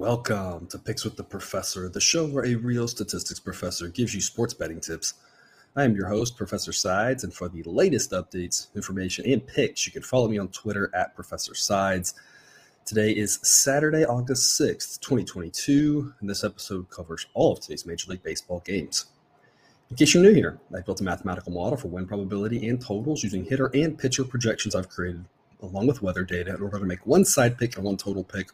[0.00, 4.22] Welcome to Picks with the Professor, the show where a real statistics professor gives you
[4.22, 5.12] sports betting tips.
[5.76, 9.92] I am your host, Professor Sides, and for the latest updates, information, and picks, you
[9.92, 12.14] can follow me on Twitter at Professor Sides.
[12.86, 18.22] Today is Saturday, August 6th, 2022, and this episode covers all of today's Major League
[18.22, 19.04] Baseball games.
[19.90, 23.22] In case you're new here, I built a mathematical model for win probability and totals
[23.22, 25.26] using hitter and pitcher projections I've created,
[25.60, 28.48] along with weather data, in order to make one side pick and one total pick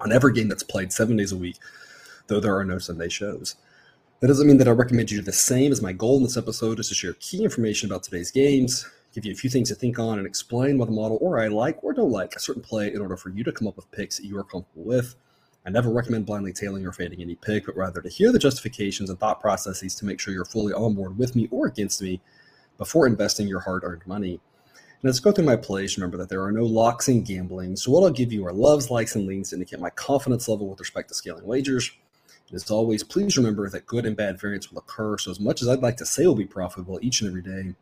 [0.00, 1.56] on every game that's played seven days a week,
[2.26, 3.56] though there are no Sunday shows.
[4.20, 6.36] That doesn't mean that I recommend you do the same, as my goal in this
[6.36, 8.84] episode is to share key information about today's games,
[9.14, 11.48] give you a few things to think on, and explain why the model or I
[11.48, 13.90] like or don't like a certain play in order for you to come up with
[13.92, 15.14] picks that you are comfortable with.
[15.64, 19.10] I never recommend blindly tailing or fading any pick, but rather to hear the justifications
[19.10, 22.20] and thought processes to make sure you're fully on board with me or against me
[22.78, 24.40] before investing your hard earned money.
[25.00, 27.76] And as I go through my plays, remember that there are no locks in gambling.
[27.76, 30.68] So what I'll give you are loves, likes, and leans to indicate my confidence level
[30.68, 31.92] with respect to scaling wagers.
[32.48, 35.16] And as always, please remember that good and bad variance will occur.
[35.18, 37.74] So as much as I'd like to say we'll be profitable each and every day,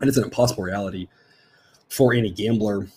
[0.00, 1.08] and it's an impossible reality
[1.88, 2.88] for any gambler.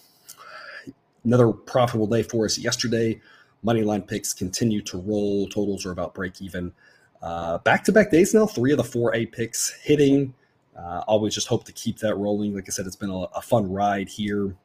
[1.24, 3.22] Another profitable day for us yesterday.
[3.64, 5.48] Money line picks continue to roll.
[5.48, 6.74] Totals are about break even.
[7.22, 10.34] Back to back days now, three of the four A picks hitting.
[10.78, 12.54] Uh, always just hope to keep that rolling.
[12.54, 14.56] Like I said, it's been a, a fun ride here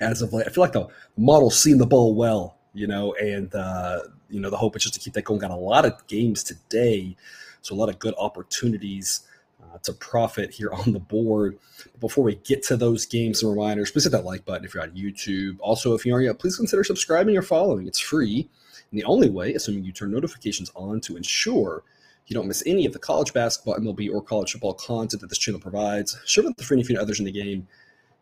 [0.00, 0.46] as of late.
[0.46, 4.50] I feel like the model's seen the ball well, you know, and uh, you know
[4.50, 5.40] the hope is just to keep that going.
[5.40, 7.16] Got a lot of games today,
[7.62, 9.22] so a lot of good opportunities
[9.62, 11.58] uh, to profit here on the board.
[11.92, 14.74] But before we get to those games, some reminders: please hit that like button if
[14.74, 15.56] you're on YouTube.
[15.60, 17.88] Also, if you aren't yet, please consider subscribing or following.
[17.88, 18.48] It's free,
[18.90, 21.82] and the only way, assuming you turn notifications on, to ensure
[22.26, 25.38] you don't miss any of the college basketball, MLB, or college football content that this
[25.38, 26.18] channel provides.
[26.24, 27.68] Share with a friend if you know others in the game.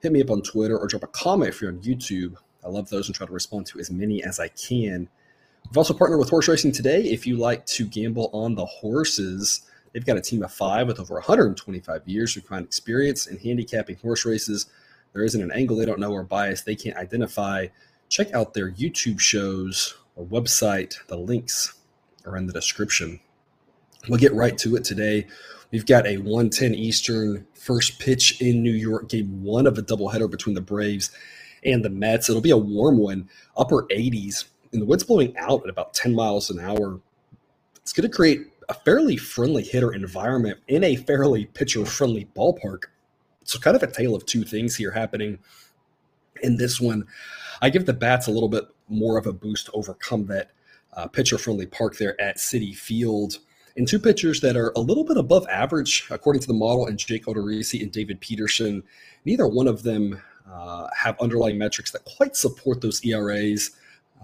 [0.00, 2.34] Hit me up on Twitter or drop a comment if you're on YouTube.
[2.64, 5.08] I love those and try to respond to as many as I can.
[5.68, 7.02] We've also partnered with Horse Racing today.
[7.02, 9.62] If you like to gamble on the horses,
[9.92, 13.96] they've got a team of five with over 125 years of combined experience in handicapping
[13.96, 14.66] horse races.
[15.12, 17.68] There isn't an angle they don't know or bias they can't identify.
[18.08, 20.94] Check out their YouTube shows or website.
[21.06, 21.74] The links
[22.26, 23.20] are in the description.
[24.08, 25.28] We'll get right to it today.
[25.70, 30.28] We've got a 110 Eastern first pitch in New York, game one of a doubleheader
[30.28, 31.12] between the Braves
[31.64, 32.28] and the Mets.
[32.28, 36.14] It'll be a warm one, upper 80s, and the wind's blowing out at about 10
[36.14, 37.00] miles an hour.
[37.76, 42.84] It's going to create a fairly friendly hitter environment in a fairly pitcher friendly ballpark.
[43.44, 45.38] So, kind of a tale of two things here happening
[46.42, 47.06] in this one.
[47.60, 50.50] I give the bats a little bit more of a boost to overcome that
[50.92, 53.38] uh, pitcher friendly park there at Citi Field
[53.76, 56.98] and two pitchers that are a little bit above average, according to the model, and
[56.98, 58.82] Jake Odorizzi and David Peterson.
[59.24, 63.70] Neither one of them uh, have underlying metrics that quite support those ERAs,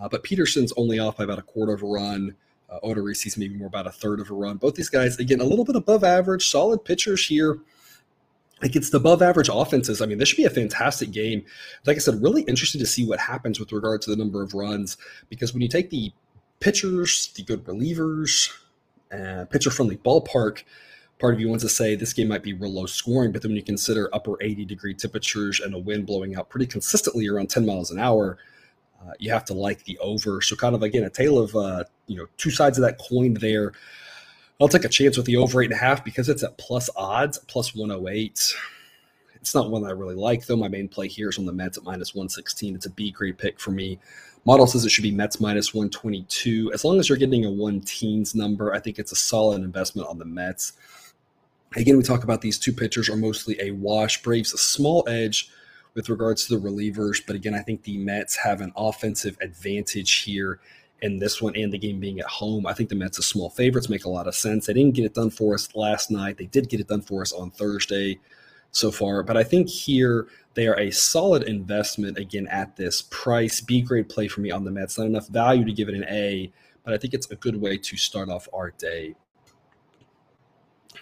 [0.00, 2.34] uh, but Peterson's only off by about a quarter of a run.
[2.70, 2.94] Uh,
[3.38, 4.58] maybe more about a third of a run.
[4.58, 7.60] Both these guys, again, a little bit above average, solid pitchers here
[8.60, 10.02] against the above average offenses.
[10.02, 11.44] I mean, this should be a fantastic game.
[11.86, 14.52] Like I said, really interested to see what happens with regard to the number of
[14.52, 14.98] runs
[15.30, 16.12] because when you take the
[16.60, 18.50] pitchers, the good relievers,
[19.12, 20.64] uh, pitcher friendly ballpark,
[21.18, 23.50] part of you wants to say this game might be real low scoring, but then
[23.50, 27.50] when you consider upper 80 degree temperatures and a wind blowing out pretty consistently around
[27.50, 28.38] 10 miles an hour,
[29.02, 30.40] uh, you have to like the over.
[30.40, 33.34] So kind of again a tale of uh, you know two sides of that coin
[33.34, 33.72] there.
[34.60, 36.90] I'll take a chance with the over eight and a half because it's at plus
[36.96, 38.54] odds, plus 108.
[39.36, 40.56] It's not one I really like, though.
[40.56, 42.74] My main play here is on the Mets at minus 116.
[42.74, 44.00] It's a B grade pick for me.
[44.44, 46.72] Model says it should be Mets minus 122.
[46.72, 50.08] As long as you're getting a one teens number, I think it's a solid investment
[50.08, 50.72] on the Mets.
[51.76, 54.22] Again, we talk about these two pitchers are mostly a wash.
[54.22, 55.50] Braves a small edge
[55.94, 60.22] with regards to the relievers, but again, I think the Mets have an offensive advantage
[60.22, 60.60] here
[61.02, 62.66] in this one and the game being at home.
[62.66, 64.66] I think the Mets are small favorites make a lot of sense.
[64.66, 66.38] They didn't get it done for us last night.
[66.38, 68.18] They did get it done for us on Thursday
[68.70, 69.22] so far.
[69.22, 73.60] But I think here they are a solid investment again at this price.
[73.60, 74.98] B grade play for me on the Mets.
[74.98, 76.52] Not enough value to give it an A,
[76.84, 79.14] but I think it's a good way to start off our day.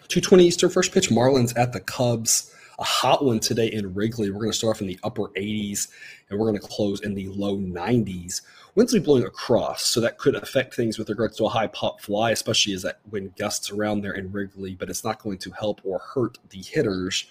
[0.08, 2.52] 220 Eastern first pitch, Marlins at the Cubs.
[2.78, 4.30] A hot one today in Wrigley.
[4.30, 5.88] We're going to start off in the upper 80s
[6.28, 8.42] and we're going to close in the low 90s.
[8.74, 11.68] Winds will be blowing across, so that could affect things with regards to a high
[11.68, 15.38] pop fly, especially as that wind gusts around there in Wrigley, but it's not going
[15.38, 17.24] to help or hurt the hitters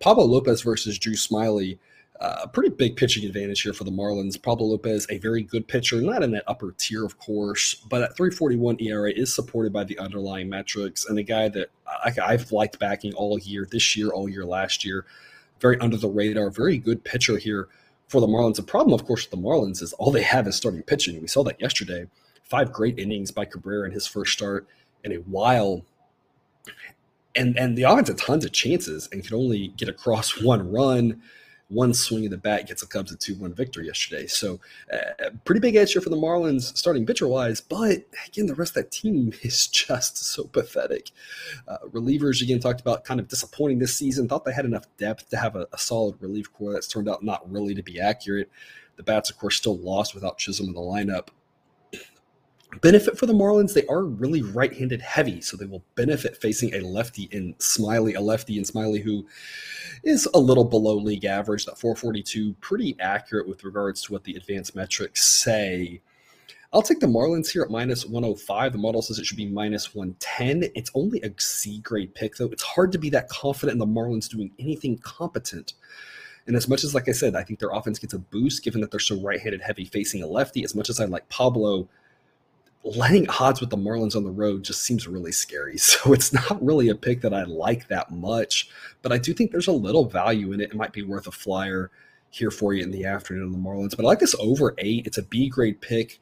[0.00, 1.78] Pablo Lopez versus Drew Smyly.
[2.20, 4.42] A uh, pretty big pitching advantage here for the Marlins.
[4.42, 8.16] Pablo Lopez, a very good pitcher, not in that upper tier, of course, but at
[8.16, 12.80] 341 ERA is supported by the underlying metrics and a guy that I, I've liked
[12.80, 15.06] backing all year, this year, all year last year.
[15.60, 17.68] Very under the radar, very good pitcher here
[18.08, 18.56] for the Marlins.
[18.56, 21.20] The problem, of course, with the Marlins is all they have is starting pitching.
[21.20, 22.06] We saw that yesterday.
[22.42, 24.66] Five great innings by Cabrera in his first start
[25.04, 25.84] in a while.
[27.38, 31.22] And and the offense had tons of chances and could only get across one run
[31.68, 34.26] one swing of the bat gets the Cubs a 2 1 victory yesterday.
[34.26, 34.58] So,
[34.92, 37.60] uh, pretty big edge here for the Marlins starting pitcher wise.
[37.60, 41.10] But again, the rest of that team is just so pathetic.
[41.66, 44.28] Uh, relievers, again, talked about kind of disappointing this season.
[44.28, 46.72] Thought they had enough depth to have a, a solid relief corps.
[46.72, 48.50] That's turned out not really to be accurate.
[48.96, 51.28] The bats, of course, still lost without Chisholm in the lineup
[52.80, 55.40] benefit for the Marlins, they are really right handed heavy.
[55.40, 59.26] So they will benefit facing a lefty in Smyly, a lefty in Smyly who
[60.04, 61.64] is a little below league average.
[61.66, 66.00] That 442, pretty accurate with regards to what the advanced metrics say.
[66.72, 68.72] I'll take the Marlins here at minus 105.
[68.72, 70.70] The model says it should be minus 110.
[70.74, 72.50] It's only a C grade pick, though.
[72.50, 75.72] It's hard to be that confident in the Marlins doing anything competent.
[76.46, 78.82] And as much as, like I said, I think their offense gets a boost given
[78.82, 81.88] that they're so right handed heavy facing a lefty, as much as I like Pablo,
[82.84, 85.76] letting odds with the Marlins on the road just seems really scary.
[85.88, 88.70] So it's not really a pick that I like that much,
[89.02, 90.70] but I do think there's a little value in it.
[90.70, 91.90] It might be worth a flyer
[92.30, 93.96] here for you in the afternoon on the Marlins.
[93.96, 95.06] But I like this over eight.
[95.06, 96.20] It's a B grade pick.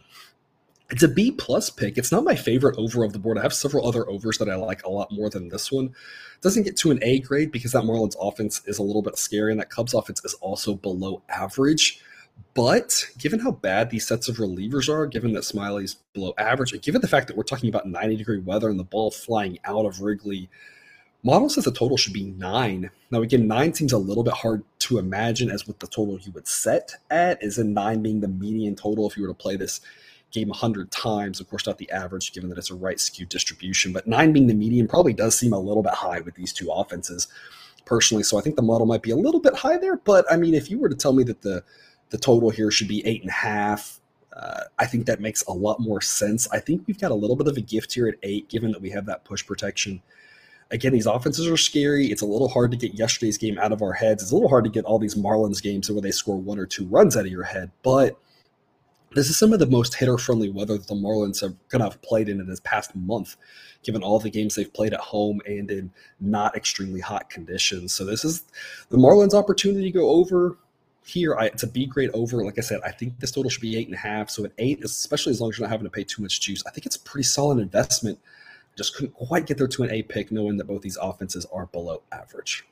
[0.88, 1.99] It's a B plus pick.
[1.99, 3.38] It's not my favorite over of the board.
[3.38, 5.87] I have several other overs that I like a lot more than this one.
[5.87, 9.19] It doesn't get to an A grade because that Marlins offense is a little bit
[9.19, 12.00] scary and that Cubs offense is also below average.
[12.54, 16.80] But given how bad these sets of relievers are, given that Smyly's below average, and
[16.80, 19.84] given the fact that we're talking about 90 degree weather and the ball flying out
[19.84, 20.48] of Wrigley,
[21.22, 22.90] model says the total should be nine.
[23.10, 26.32] Now, again, nine seems a little bit hard to imagine as what the total you
[26.32, 29.56] would set at, is in nine being the median total if you were to play
[29.56, 29.82] this
[30.30, 31.40] game 100 times.
[31.40, 34.46] Of course, not the average, given that it's a right skew distribution, but nine being
[34.46, 37.28] the median probably does seem a little bit high with these two offenses
[37.84, 38.22] personally.
[38.22, 39.96] So I think the model might be a little bit high there.
[39.96, 41.64] But I mean, if you were to tell me that the
[42.11, 44.00] the total here should be eight and a half.
[44.32, 46.47] Uh, I think that makes a lot more sense.
[46.53, 48.82] I think we've got a little bit of a gift here at eight, given that
[48.82, 50.03] we have that push protection.
[50.70, 52.08] Again, these offenses are scary.
[52.08, 54.23] It's a little hard to get yesterday's game out of our heads.
[54.23, 56.67] It's a little hard to get all these Marlins games where they score one or
[56.67, 57.70] two runs out of your head.
[57.82, 58.19] But
[59.14, 62.03] this is some of the most hitter friendly weather that the Marlins have kind of
[62.03, 63.37] played in in this past month,
[63.82, 67.94] given all the games they've played at home and in not extremely hot conditions.
[67.94, 68.44] So this is
[68.91, 70.58] the Marlins' opportunity to go over
[71.06, 72.44] here, I, it's a B grade over.
[72.44, 74.29] Like I said, I think this total should be eight and a half.
[74.29, 76.62] So at eight, especially as long as you're not having to pay too much juice,
[76.67, 78.19] I think it's a pretty solid investment.
[78.76, 81.67] Just couldn't quite get there to an A pick, knowing that both these offenses are
[81.67, 82.67] below average.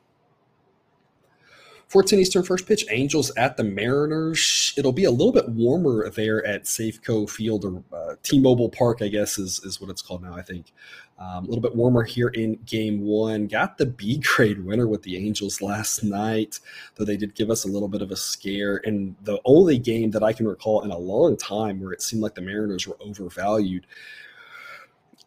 [1.88, 4.74] 14 Eastern first pitch, Angels at the Mariners.
[4.76, 9.08] It'll be a little bit warmer there at Safeco Field or uh, T-Mobile Park, I
[9.08, 10.72] guess is, is what it's called now, I think.
[11.16, 13.46] Um, a little bit warmer here in game one.
[13.46, 16.58] Got the B grade winner with the Angels last night,
[16.96, 18.80] though they did give us a little bit of a scare.
[18.84, 22.22] And the only game that I can recall in a long time where it seemed
[22.22, 23.86] like the Mariners were overvalued.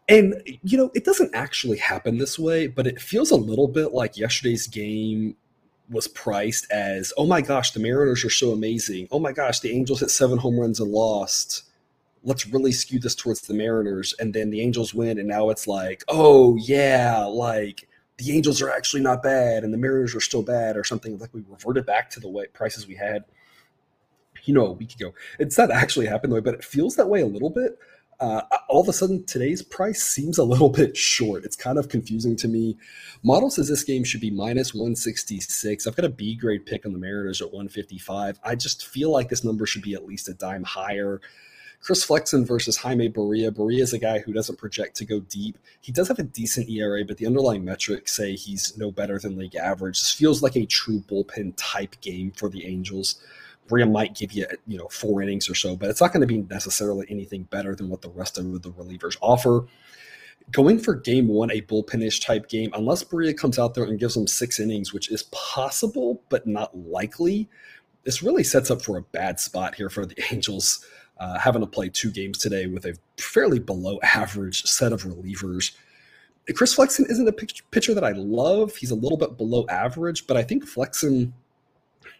[0.10, 3.94] And, you know, it doesn't actually happen this way, but it feels a little bit
[3.94, 5.36] like yesterday's game
[5.90, 9.08] was priced as, oh my gosh, the Mariners are so amazing.
[9.10, 11.64] Oh my gosh, the Angels hit seven home runs and lost
[12.24, 14.14] let's really skew this towards the Mariners.
[14.20, 17.88] And then the Angels win, and now it's like, oh yeah, like
[18.18, 21.34] the Angels are actually not bad, and the Mariners are still bad, or something like
[21.34, 23.26] we reverted back to the way prices we had,
[24.46, 25.14] you know, a week ago.
[25.40, 27.78] It's not actually happened though, but it feels that way a little bit.
[28.20, 31.46] Uh, all of a sudden, today's price seems a little bit short.
[31.46, 32.78] It's kind of confusing to me.
[33.24, 35.86] Model says this game should be minus 166.
[35.86, 38.40] I've got a B grade pick on the Mariners at 155.
[38.44, 41.22] I just feel like this number should be at least a dime higher.
[41.80, 43.52] Chris Flexen versus Jaime Barria.
[43.52, 45.58] Barria is a guy who doesn't project to go deep.
[45.80, 49.38] He does have a decent ERA, but the underlying metrics say he's no better than
[49.38, 50.00] league average.
[50.00, 53.22] This feels like a true bullpen type game for the Angels.
[53.68, 56.28] Barria might give you, you know, four innings or so, but it's not going to
[56.28, 59.66] be necessarily anything better than what the rest of the relievers offer.
[60.52, 64.14] Going for game one, a bullpenish type game, unless Barria comes out there and gives
[64.14, 67.50] them six innings, which is possible but not likely,
[68.04, 70.86] this really sets up for a bad spot here for the Angels
[71.20, 75.72] uh, having to play two games today with a fairly below average set of relievers.
[76.56, 77.34] Chris Flexen isn't a
[77.72, 78.76] pitcher that I love.
[78.76, 81.34] He's a little bit below average, but I think Flexen,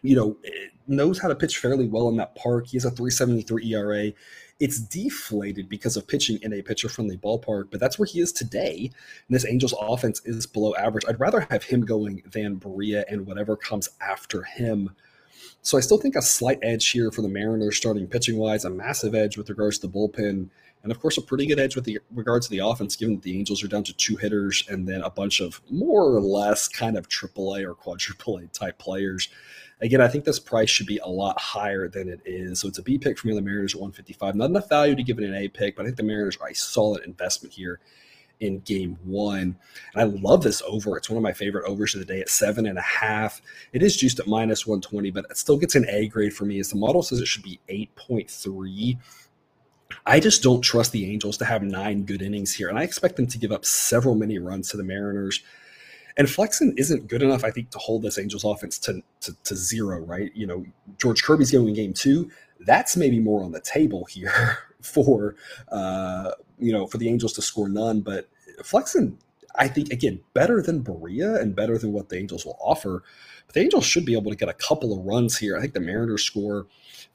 [0.02, 0.36] you know,
[0.86, 2.66] knows how to pitch fairly well in that park.
[2.66, 4.12] He has a 373 ERA.
[4.60, 8.32] It's deflated because of pitching in a pitcher friendly ballpark, but that's where he is
[8.32, 8.90] today.
[9.28, 11.04] And this Angels offense is below average.
[11.08, 14.90] I'd rather have him going than Barria and whatever comes after him.
[15.62, 18.70] So I still think a slight edge here for the Mariners starting pitching wise, a
[18.70, 20.48] massive edge with regards to the bullpen.
[20.82, 23.22] And of course, a pretty good edge with the regards to the offense, given that
[23.22, 26.68] the Angels are down to two hitters and then a bunch of more or less
[26.68, 29.28] kind of AAA or quadruple A type players.
[29.80, 32.60] Again, I think this price should be a lot higher than it is.
[32.60, 33.34] So it's a B pick for me.
[33.34, 34.36] The Mariners at 155.
[34.36, 36.48] Not enough value to give it an A pick, but I think the Mariners are
[36.48, 37.80] a solid investment here
[38.40, 39.56] in game one.
[39.94, 40.96] And I love this over.
[40.96, 43.40] It's one of my favorite overs of the day at seven and a half.
[43.72, 46.58] It is juiced at minus 120, but it still gets an A grade for me
[46.60, 48.98] as the model says it should be 8.3.
[50.06, 53.16] I just don't trust the Angels to have nine good innings here, and I expect
[53.16, 55.42] them to give up several many runs to the Mariners.
[56.16, 59.56] And Flexen isn't good enough, I think, to hold this Angels offense to, to, to
[59.56, 60.30] zero, right?
[60.34, 60.66] You know,
[60.98, 62.30] George Kirby's going in game two.
[62.60, 65.34] That's maybe more on the table here for
[65.70, 68.00] uh, you know for the Angels to score none.
[68.00, 68.28] But
[68.64, 69.18] Flexen,
[69.54, 73.02] I think again better than Barria and better than what the Angels will offer.
[73.46, 75.56] But the Angels should be able to get a couple of runs here.
[75.56, 76.66] I think the Mariners score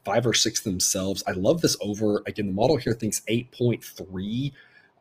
[0.03, 1.23] five or six themselves.
[1.27, 2.23] I love this over.
[2.25, 4.51] Again, the model here thinks 8.3.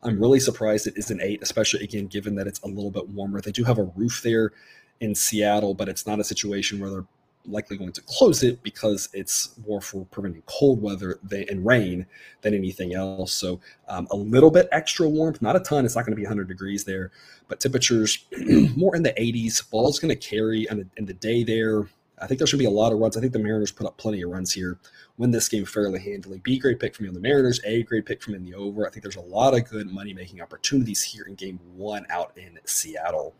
[0.05, 3.41] I'm really surprised it isn't eight, especially again, given that it's a little bit warmer.
[3.41, 4.53] They do have a roof there
[5.01, 7.07] in Seattle, but it's not a situation where they're
[7.47, 12.07] likely going to close it because it's more for preventing cold weather than, and rain
[12.43, 13.33] than anything else.
[13.33, 15.85] So um, a little bit extra warmth, not a ton.
[15.85, 17.11] It's not going to be 100 degrees there,
[17.49, 18.27] but temperatures
[18.77, 19.69] more in the 80s.
[19.71, 21.89] Ball's going to carry in the, in the day there.
[22.21, 23.17] I think there should be a lot of runs.
[23.17, 24.79] I think the Mariners put up plenty of runs here,
[25.19, 26.39] win this game fairly handily.
[26.39, 28.87] B grade pick from me on the Mariners, A grade pick from in the over.
[28.87, 32.33] I think there's a lot of good money making opportunities here in game one out
[32.37, 33.35] in Seattle.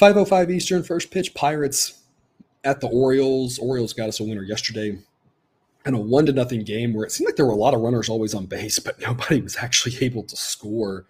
[0.00, 2.00] 505 Eastern, first pitch, Pirates
[2.64, 3.58] at the Orioles.
[3.58, 4.98] Orioles got us a winner yesterday
[5.84, 7.82] in a one to nothing game where it seemed like there were a lot of
[7.82, 11.04] runners always on base, but nobody was actually able to score.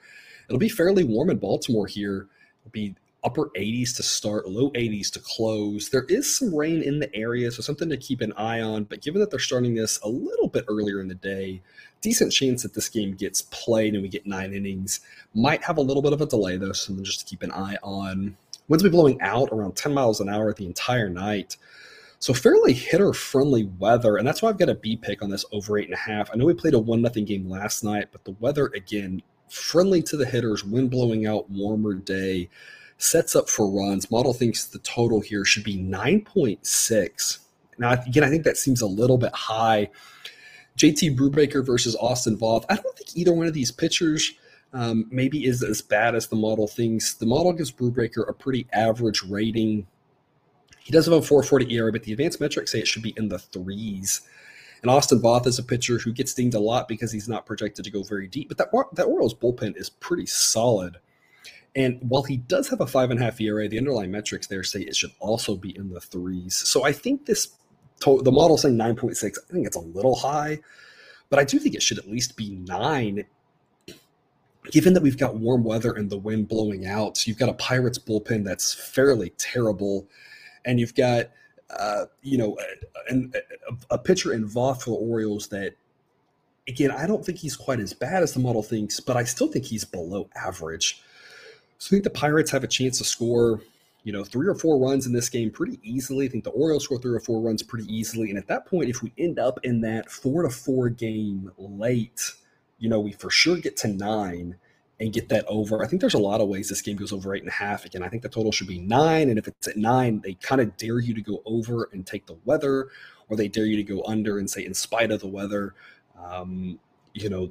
[0.48, 2.26] It'll be fairly warm in Baltimore here.
[2.62, 5.90] It'll be upper 80s to start, low 80s to close.
[5.90, 8.82] There is some rain in the area, so something to keep an eye on.
[8.82, 11.62] But given that they're starting this a little bit earlier in the day,
[12.00, 14.98] decent chance that this game gets played and we get nine innings.
[15.32, 17.76] Might have a little bit of a delay though, something just to keep an eye
[17.84, 18.36] on.
[18.70, 21.56] Winds will be blowing out around 10 miles an hour the entire night.
[22.20, 25.44] So fairly hitter friendly weather, and that's why I've got a B pick on this
[25.50, 26.30] over eight and a half.
[26.32, 30.02] I know we played a one nothing game last night, but the weather again friendly
[30.02, 32.48] to the hitters, wind blowing out, warmer day,
[32.96, 34.08] sets up for runs.
[34.08, 37.38] Model thinks the total here should be 9.6.
[37.78, 39.90] Now again, I think that seems a little bit high.
[40.78, 42.66] JT Brubaker versus Austin Voth.
[42.68, 44.32] I don't think either one of these pitchers
[44.72, 47.14] um, maybe is as bad as the model thinks.
[47.14, 49.86] The model gives Brubaker a pretty average rating.
[50.80, 53.28] He does have a 440 ERA, but the advanced metrics say it should be in
[53.28, 54.22] the threes.
[54.82, 57.84] And Austin Voth is a pitcher who gets dinged a lot because he's not projected
[57.84, 58.48] to go very deep.
[58.48, 60.98] But that that Orioles bullpen is pretty solid.
[61.76, 64.62] And while he does have a five and a half ERA, the underlying metrics there
[64.62, 66.56] say it should also be in the threes.
[66.56, 67.48] So I think this
[68.00, 70.60] the model saying 9.6, I think it's a little high,
[71.28, 73.26] but I do think it should at least be nine
[74.70, 77.98] given that we've got warm weather and the wind blowing out, you've got a Pirates
[77.98, 80.06] bullpen that's fairly terrible,
[80.64, 81.30] and you've got
[81.78, 82.58] uh, you know
[83.10, 85.74] a, a, a pitcher in Voth for the Orioles that
[86.68, 89.48] again I don't think he's quite as bad as the model thinks, but I still
[89.48, 91.02] think he's below average.
[91.78, 93.60] So I think the Pirates have a chance to score
[94.02, 96.26] you know, three or four runs in this game pretty easily.
[96.26, 98.30] I think the Orioles score three or four runs pretty easily.
[98.30, 102.32] And at that point, if we end up in that four to four game late,
[102.80, 104.56] you know, we for sure get to nine
[104.98, 105.82] and get that over.
[105.82, 107.84] I think there's a lot of ways this game goes over eight and a half.
[107.84, 109.30] Again, I think the total should be nine.
[109.30, 112.26] And if it's at nine, they kind of dare you to go over and take
[112.26, 112.88] the weather,
[113.28, 115.74] or they dare you to go under and say, in spite of the weather,
[116.22, 116.78] um,
[117.14, 117.50] you know,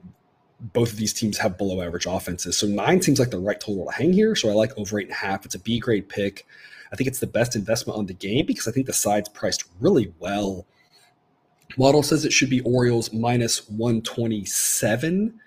[0.60, 2.58] both of these teams have below average offenses.
[2.58, 4.36] So nine seems like the right total to hang here.
[4.36, 5.46] So I like over eight and a half.
[5.46, 6.46] It's a B grade pick.
[6.92, 9.64] I think it's the best investment on the game because I think the side's priced
[9.80, 10.66] really well.
[11.78, 15.40] Model says it should be Orioles minus 127.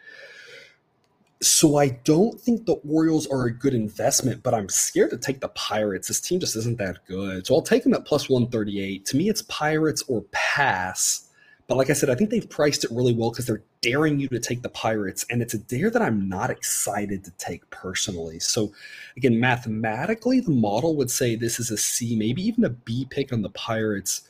[1.40, 5.40] So I don't think the Orioles are a good investment, but I'm scared to take
[5.40, 6.06] the Pirates.
[6.06, 7.46] This team just isn't that good.
[7.46, 9.04] So I'll take them at plus 138.
[9.06, 11.28] To me, it's Pirates or pass.
[11.66, 14.28] But like I said, I think they've priced it really well because they're daring you
[14.28, 18.38] to take the Pirates, and it's a dare that I'm not excited to take personally.
[18.38, 18.72] So,
[19.16, 23.32] again, mathematically, the model would say this is a C, maybe even a B pick
[23.32, 24.22] on the Pirates.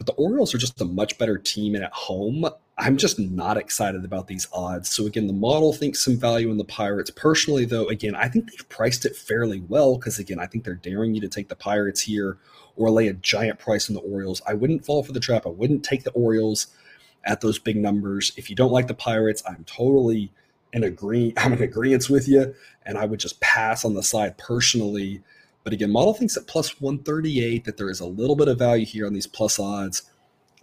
[0.00, 2.46] But the Orioles are just a much better team, and at home,
[2.78, 4.88] I'm just not excited about these odds.
[4.88, 7.10] So again, the model thinks some value in the Pirates.
[7.10, 10.72] Personally, though, again, I think they've priced it fairly well because again, I think they're
[10.72, 12.38] daring you to take the Pirates here
[12.76, 14.40] or lay a giant price on the Orioles.
[14.46, 15.44] I wouldn't fall for the trap.
[15.44, 16.68] I wouldn't take the Orioles
[17.22, 18.32] at those big numbers.
[18.38, 20.32] If you don't like the Pirates, I'm totally
[20.72, 21.34] in agree.
[21.36, 22.54] I'm in agreement with you,
[22.86, 25.22] and I would just pass on the side personally.
[25.62, 28.86] But again, model thinks at plus 138 that there is a little bit of value
[28.86, 30.02] here on these plus odds.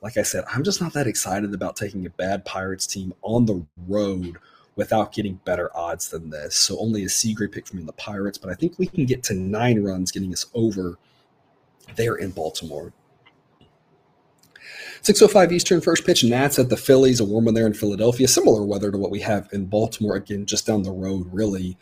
[0.01, 3.45] like I said, I'm just not that excited about taking a bad Pirates team on
[3.45, 4.37] the road
[4.75, 6.55] without getting better odds than this.
[6.55, 9.23] So only a C grade pick from the Pirates, but I think we can get
[9.23, 10.97] to nine runs, getting us over
[11.95, 12.93] there in Baltimore.
[15.01, 18.27] 605 Eastern first pitch, Nats at the Phillies, a warm one there in Philadelphia.
[18.27, 21.77] Similar weather to what we have in Baltimore, again, just down the road, really.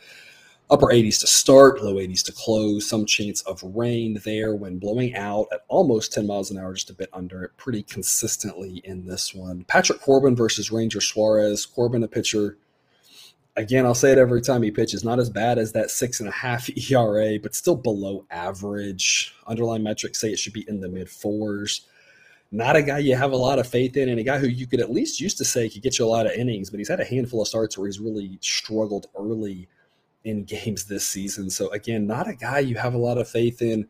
[0.67, 2.89] Upper 80s to start, low 80s to close.
[2.89, 6.89] Some chance of rain there when blowing out at almost 10 miles an hour, just
[6.89, 9.63] a bit under it, pretty consistently in this one.
[9.65, 11.67] Patrick Corbin versus Ranger Suarez.
[11.67, 12.57] Corbin, a pitcher.
[13.55, 15.03] Again, I'll say it every time he pitches.
[15.03, 19.35] Not as bad as that six and a half ERA, but still below average.
[19.45, 21.81] Underlying metrics say it should be in the mid fours
[22.51, 24.65] not a guy you have a lot of faith in, and a guy who you
[24.65, 26.87] could at least used to say could get you a lot of innings, but he's
[26.87, 29.67] had a handful of starts where he's really struggled early
[30.25, 31.49] in games this season.
[31.49, 33.87] So again, not a guy you have a lot of faith in.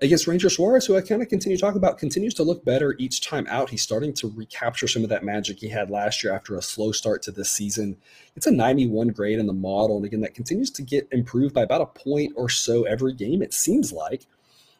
[0.00, 2.94] Against Ranger Suarez, who I kind of continue to talk about, continues to look better
[3.00, 3.70] each time out.
[3.70, 6.92] He's starting to recapture some of that magic he had last year after a slow
[6.92, 7.96] start to this season.
[8.36, 9.96] It's a 91 grade in the model.
[9.96, 13.42] And again, that continues to get improved by about a point or so every game,
[13.42, 14.26] it seems like.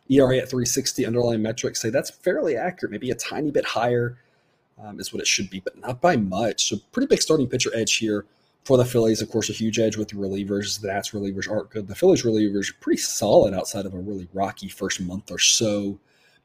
[0.09, 4.19] ERA at 360, underlying metrics say that's fairly accurate, maybe a tiny bit higher
[4.81, 6.69] um, is what it should be, but not by much.
[6.69, 8.25] So, pretty big starting pitcher edge here
[8.69, 10.79] for the Phillies, of course, a huge edge with the relievers.
[10.79, 11.89] The Nats relievers aren't good.
[11.89, 15.99] The Phillies relievers are pretty solid outside of a really rocky first month or so.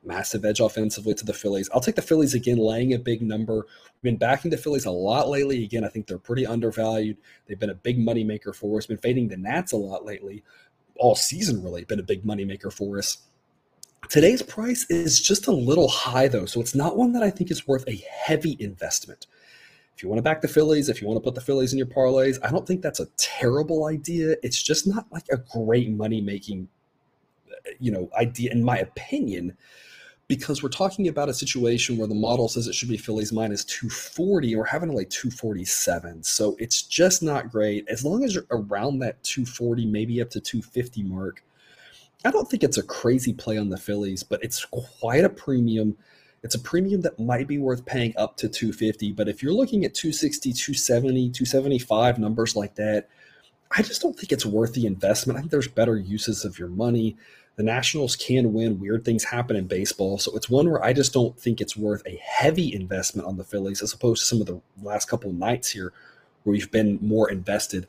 [0.06, 1.70] Massive edge offensively to the Phillies.
[1.74, 3.56] I'll take the Phillies again, laying a big number.
[3.56, 5.66] We've been backing the Phillies a lot lately.
[5.66, 7.18] Again, I think they're pretty undervalued.
[7.46, 8.86] They've been a big moneymaker for us.
[8.86, 10.46] Been fading the Nats a lot lately.
[10.96, 13.18] All season, really, been a big moneymaker for us.
[14.08, 17.52] Today's price is just a little high, though, so it's not one that I think
[17.52, 19.28] is worth a heavy investment
[19.96, 21.78] if you want to back the Phillies, if you want to put the Phillies in
[21.78, 24.36] your parlays, I don't think that's a terrible idea.
[24.42, 26.68] It's just not like a great money making,
[27.80, 29.56] you know, idea in my opinion,
[30.28, 33.64] because we're talking about a situation where the model says it should be Phillies minus
[33.66, 36.24] 240 and we're having like 247.
[36.24, 37.88] So it's just not great.
[37.88, 41.44] As long as you're around that 240, maybe up to 250 mark,
[42.26, 45.98] I don't think it's a crazy play on the Phillies, but it's quite a premium
[46.44, 49.86] it's a premium that might be worth paying up to 250 but if you're looking
[49.86, 53.10] at 260 270 275 numbers like that
[53.76, 55.38] i just don't think it's worth the investment.
[55.38, 57.18] I think there's better uses of your money.
[57.56, 61.14] The nationals can win weird things happen in baseball so it's one where i just
[61.14, 64.48] don't think it's worth a heavy investment on the phillies as opposed to some of
[64.48, 65.94] the last couple nights here
[66.44, 67.86] where we've been more invested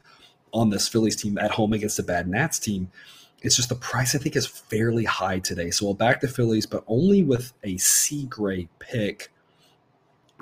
[0.53, 2.91] on this phillies team at home against a bad nats team
[3.45, 5.71] it's just the price I think is fairly high today.
[5.71, 9.31] So we'll back the Phillies, but only with a C grade pick.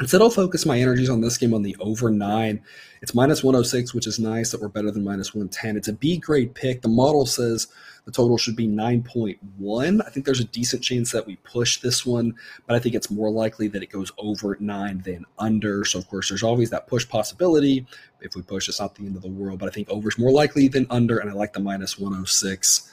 [0.01, 2.63] Instead, I'll focus my energies on this game on the over nine.
[3.03, 5.77] It's minus 106, which is nice that we're better than minus 110.
[5.77, 6.81] It's a B grade pick.
[6.81, 7.67] The model says
[8.05, 10.05] the total should be 9.1.
[10.05, 12.35] I think there's a decent chance that we push this one,
[12.67, 15.85] but I think it's more likely that it goes over nine than under.
[15.85, 17.87] So, of course, there's always that push possibility.
[18.21, 20.19] If we push, it's not the end of the world, but I think over is
[20.19, 22.91] more likely than under, and I like the minus 106.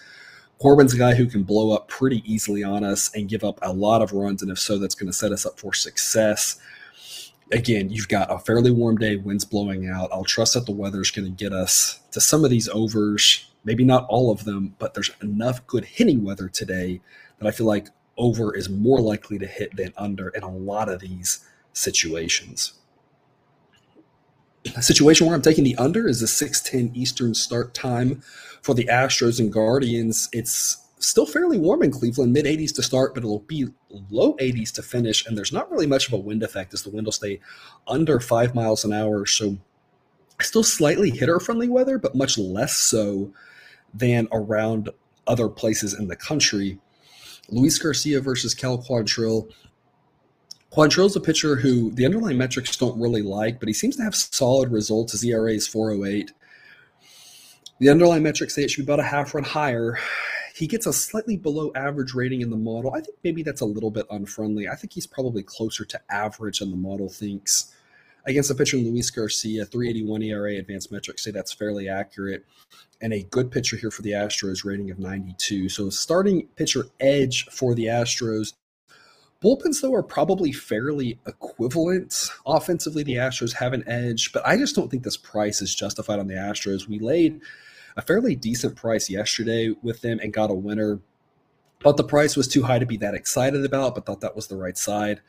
[0.60, 3.72] Corbin's a guy who can blow up pretty easily on us and give up a
[3.72, 4.42] lot of runs.
[4.42, 6.60] And if so, that's going to set us up for success.
[7.52, 10.10] Again, you've got a fairly warm day, winds blowing out.
[10.12, 13.86] I'll trust that the weather's going to get us to some of these overs, maybe
[13.86, 17.00] not all of them, but there's enough good hitting weather today
[17.40, 20.90] that I feel like over is more likely to hit than under in a lot
[20.90, 21.40] of these
[21.72, 22.74] situations.
[24.76, 28.22] A situation where I'm taking the under is the 6:10 Eastern start time
[28.62, 30.30] for the Astros and Guardians.
[30.32, 33.68] It's still fairly warm in Cleveland, mid 80s to start, but it'll be
[34.10, 35.26] low 80s to finish.
[35.26, 37.40] And there's not really much of a wind effect as the wind will stay
[37.88, 39.26] under five miles an hour.
[39.26, 39.58] So
[40.42, 43.32] still slightly hitter friendly weather, but much less so
[43.94, 44.90] than around
[45.28, 46.80] other places in the country.
[47.50, 49.50] Luis Garcia versus Cal Quantrill.
[50.72, 54.16] Quantrill's a pitcher who the underlying metrics don't really like, but he seems to have
[54.16, 55.14] solid results.
[55.14, 56.32] His ERA is 408.
[57.80, 59.98] The underlying metrics say it should be about a half run higher.
[60.54, 62.94] He gets a slightly below average rating in the model.
[62.94, 64.68] I think maybe that's a little bit unfriendly.
[64.68, 67.74] I think he's probably closer to average than the model thinks.
[68.26, 72.46] Against the pitcher Luis Garcia, 381 ERA advanced metrics say that's fairly accurate.
[73.02, 75.70] And a good pitcher here for the Astros, rating of 92.
[75.70, 78.54] So starting pitcher edge for the Astros
[79.42, 82.30] Bullpens, though, are probably fairly equivalent.
[82.46, 86.20] Offensively, the Astros have an edge, but I just don't think this price is justified
[86.20, 86.90] on the Astros.
[86.90, 87.40] We laid
[88.00, 91.00] a fairly decent price yesterday with them and got a winner.
[91.82, 94.48] Thought the price was too high to be that excited about, but thought that was
[94.48, 95.22] the right side.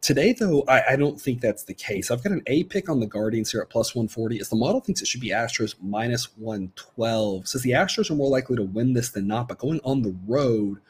[0.00, 2.10] Today, though, I, I, don't think that's the case.
[2.10, 4.38] I've got an A pick on the Guardians here at plus 140.
[4.38, 7.48] As the model thinks it should be Astros minus 112.
[7.48, 10.16] Says the Astros are more likely to win this than not, but going on the
[10.26, 10.78] road–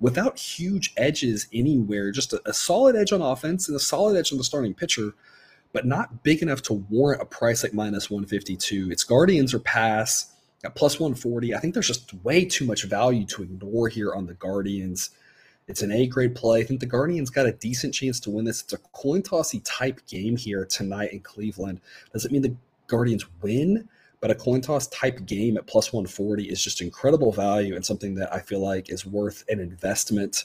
[0.00, 4.32] without huge edges anywhere, just a, a solid edge on offense and a solid edge
[4.32, 5.14] on the starting pitcher,
[5.72, 8.90] but not big enough to warrant a price like minus 152.
[8.90, 10.32] Its Guardians are pass
[10.64, 11.54] at plus 140.
[11.54, 15.10] I think there's just way too much value to ignore here on the Guardians.
[15.68, 16.60] It's an A grade play.
[16.60, 18.62] I think the Guardians got a decent chance to win this.
[18.62, 21.80] It's a coin tossy type game here tonight in Cleveland.
[22.12, 23.88] Does it mean the Guardians win?
[24.20, 28.14] But a coin toss type game at plus 140 is just incredible value and something
[28.16, 30.44] that I feel like is worth an investment.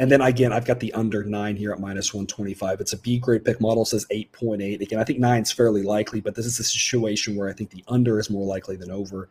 [0.00, 2.80] And then again, I've got the under nine here at minus 125.
[2.80, 4.80] It's a B grade pick model, says 8.8.
[4.80, 7.68] Again, I think nine is fairly likely, but this is a situation where I think
[7.68, 9.28] the under is more likely than over.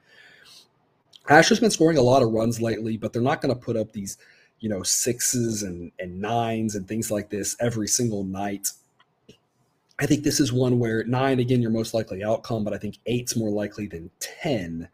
[1.28, 3.94] Astros been scoring a lot of runs lately, but they're not going to put up
[3.94, 4.20] these,
[4.60, 8.70] you know, sixes and, and nines and things like this every single night.
[9.98, 13.00] I think this is one where nine, again, your most likely outcome, but I think
[13.08, 14.88] eight's more likely than 10.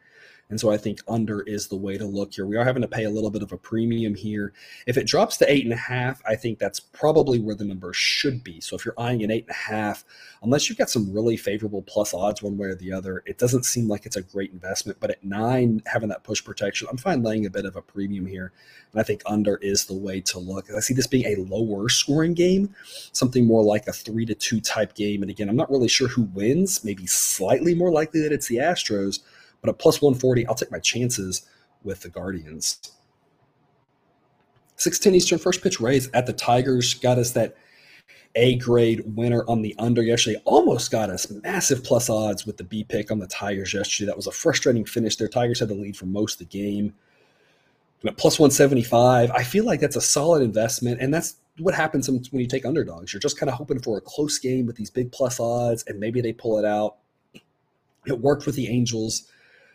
[0.49, 2.45] And so I think under is the way to look here.
[2.45, 4.53] We are having to pay a little bit of a premium here.
[4.85, 7.91] If it drops to eight and a half, I think that's probably where the number
[7.93, 8.61] should be.
[8.61, 10.05] So if you're eyeing an eight and a half,
[10.43, 13.65] unless you've got some really favorable plus odds one way or the other, it doesn't
[13.65, 14.99] seem like it's a great investment.
[14.99, 18.27] But at nine, having that push protection, I'm fine laying a bit of a premium
[18.27, 18.51] here.
[18.91, 20.71] And I think under is the way to look.
[20.71, 22.75] I see this being a lower scoring game,
[23.13, 25.23] something more like a three to two type game.
[25.23, 28.57] And again, I'm not really sure who wins, maybe slightly more likely that it's the
[28.57, 29.21] Astros
[29.65, 31.47] but at plus 140, I'll take my chances
[31.83, 32.91] with the Guardians.
[34.75, 37.55] 610 Eastern first pitch Rays at the Tigers got us that
[38.35, 40.39] A grade winner on the under yesterday.
[40.45, 44.05] Almost got us massive plus odds with the B pick on the Tigers yesterday.
[44.05, 45.27] That was a frustrating finish there.
[45.27, 46.93] Tigers had the lead for most of the game.
[48.05, 51.01] At plus 175, I feel like that's a solid investment.
[51.01, 53.13] And that's what happens when you take underdogs.
[53.13, 55.99] You're just kind of hoping for a close game with these big plus odds, and
[55.99, 56.97] maybe they pull it out.
[58.05, 59.27] It worked with the Angels.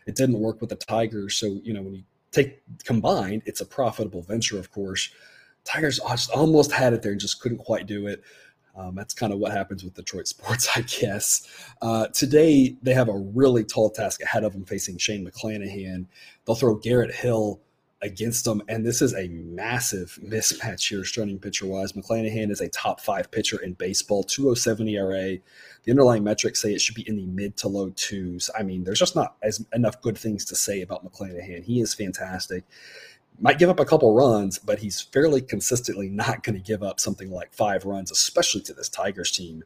[0.05, 1.35] It didn't work with the Tigers.
[1.35, 5.09] So, you know, when you take combined, it's a profitable venture, of course.
[5.63, 8.23] Tigers almost had it there and just couldn't quite do it.
[8.75, 11.47] Um, that's kind of what happens with Detroit sports, I guess.
[11.81, 16.05] Uh, today, they have a really tall task ahead of them facing Shane McClanahan.
[16.45, 17.59] They'll throw Garrett Hill
[18.01, 18.61] against them.
[18.67, 21.93] And this is a massive mismatch here, starting pitcher wise.
[21.93, 25.37] McClanahan is a top five pitcher in baseball, 207 ERA.
[25.83, 28.49] The underlying metrics say it should be in the mid to low twos.
[28.57, 31.63] I mean, there's just not as enough good things to say about McClanahan.
[31.63, 32.63] He is fantastic.
[33.39, 36.99] Might give up a couple runs, but he's fairly consistently not going to give up
[36.99, 39.63] something like five runs, especially to this Tigers team.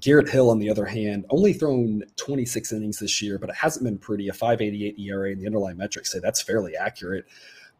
[0.00, 3.84] Garrett Hill, on the other hand, only thrown 26 innings this year, but it hasn't
[3.84, 4.28] been pretty.
[4.28, 7.24] A 588 ERA and the underlying metrics say that's fairly accurate.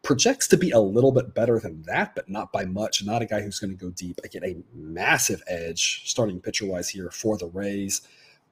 [0.03, 3.03] Projects to be a little bit better than that, but not by much.
[3.03, 4.19] Not a guy who's going to go deep.
[4.23, 8.01] I get a massive edge starting pitcher wise here for the Rays.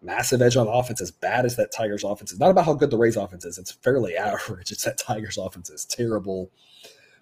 [0.01, 2.39] Massive edge on offense, as bad as that Tigers offense is.
[2.39, 3.57] Not about how good the Rays offense is.
[3.57, 4.71] It's fairly average.
[4.71, 6.51] It's that Tigers offense is terrible.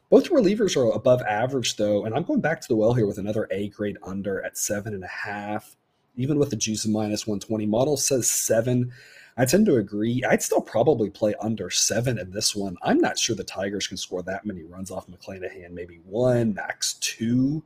[0.10, 3.18] Both relievers are above average, though, and I'm going back to the well here with
[3.18, 5.76] another A grade under at seven and a half
[6.16, 7.66] even with the juice of minus 120.
[7.66, 8.92] Model says seven.
[9.36, 10.24] I tend to agree.
[10.30, 12.78] I'd still probably play under seven in this one.
[12.84, 15.72] I'm not sure the Tigers can score that many runs off McClanahan.
[15.72, 17.64] Maybe one, max two.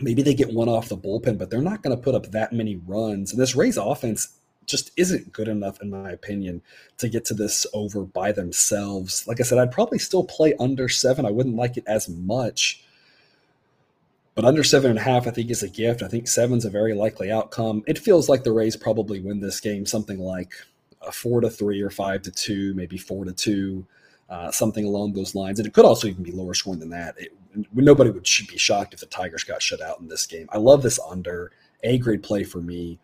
[0.00, 2.52] Maybe they get one off the bullpen, but they're not going to put up that
[2.52, 3.32] many runs.
[3.32, 6.62] And this Rays offense just isn't good enough, in my opinion,
[6.98, 9.26] to get to this over by themselves.
[9.26, 11.26] Like I said, I'd probably still play under seven.
[11.26, 12.84] I wouldn't like it as much.
[14.38, 16.00] But under seven and a half, I think, is a gift.
[16.00, 17.82] I think seven's a very likely outcome.
[17.88, 20.52] It feels like the Rays probably win this game something like
[21.02, 23.84] a four to three or five to two, maybe four to two,
[24.30, 25.58] uh, something along those lines.
[25.58, 27.16] And it could also even be lower scoring than that.
[27.18, 27.36] It,
[27.74, 30.46] nobody would should be shocked if the Tigers got shut out in this game.
[30.52, 31.50] I love this under
[31.82, 33.00] a grade play for me.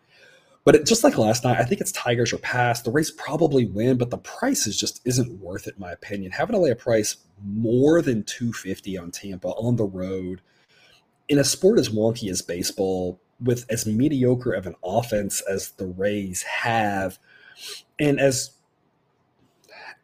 [0.63, 2.81] But it, just like last night, I think it's Tigers or pass.
[2.81, 6.31] The Rays probably win, but the price is just isn't worth it, in my opinion.
[6.31, 10.39] Having to lay a price more than 250 on Tampa on the road–
[11.27, 15.87] in a sport as wonky as baseball, with as mediocre of an offense as the
[15.87, 17.19] Rays have,
[17.99, 18.51] and as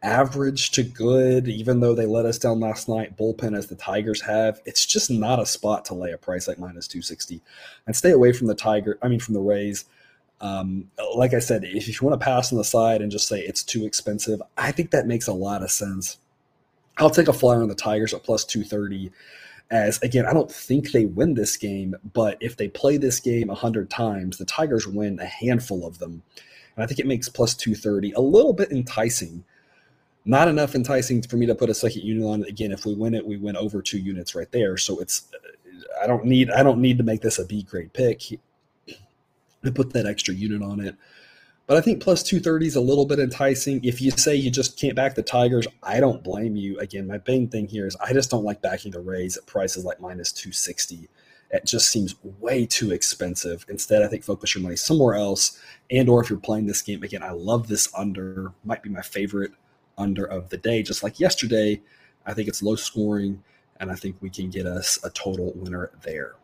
[0.02, 4.20] average to good, even though they let us down last night, bullpen as the Tigers
[4.22, 7.40] have, it's just not a spot to lay a price like minus 260.
[7.86, 9.84] And stay away from the Tiger, I mean, from the Rays.
[10.40, 13.40] Um, like I said, if you want to pass on the side and just say
[13.40, 16.18] it's too expensive, I think that makes a lot of sense.
[16.98, 19.12] I'll take a flyer on the Tigers at plus 230
[19.70, 23.48] as again, I don't think they win this game, but if they play this game
[23.48, 26.22] a 100 times, the Tigers win a handful of them.
[26.76, 29.44] And I think it makes plus 230 a little bit enticing.
[30.24, 32.48] Not enough enticing for me to put a second unit on it.
[32.48, 34.76] Again, if we win it, we win over two units right there.
[34.76, 35.28] So it's
[36.02, 38.20] I don't need I don't need to make this a B grade pick
[39.64, 40.96] to put that extra unit on it.
[41.66, 43.84] But I think plus 230 is a little bit enticing.
[43.84, 46.78] If you say you just can't back the Tigers, I don't blame you.
[46.78, 49.84] Again, my main thing here is I just don't like backing the Rays at prices
[49.84, 51.08] like minus 260.
[51.50, 53.64] It just seems way too expensive.
[53.68, 55.60] Instead, I think focus your money somewhere else.
[55.90, 58.52] And or if you're playing this game, again, I love this under.
[58.64, 59.52] Might be my favorite
[59.98, 60.82] under of the day.
[60.82, 61.80] Just like yesterday,
[62.26, 63.42] I think it's low scoring,
[63.78, 66.34] and I think we can get us a total winner there.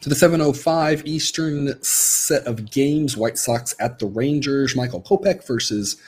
[0.00, 4.74] To the 7:05 Eastern set of games, White Sox at the Rangers.
[4.74, 5.98] Michael Kopech versus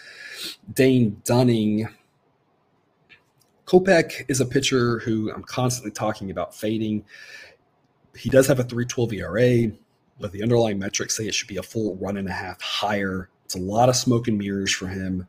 [0.72, 1.88] Dane Dunning.
[3.66, 7.04] Kopech is a pitcher who I'm constantly talking about fading.
[8.16, 9.72] He does have a 312 ERA,
[10.18, 13.28] but the underlying metrics say it should be a full run and a half higher.
[13.44, 15.26] It's a lot of smoke and mirrors for him.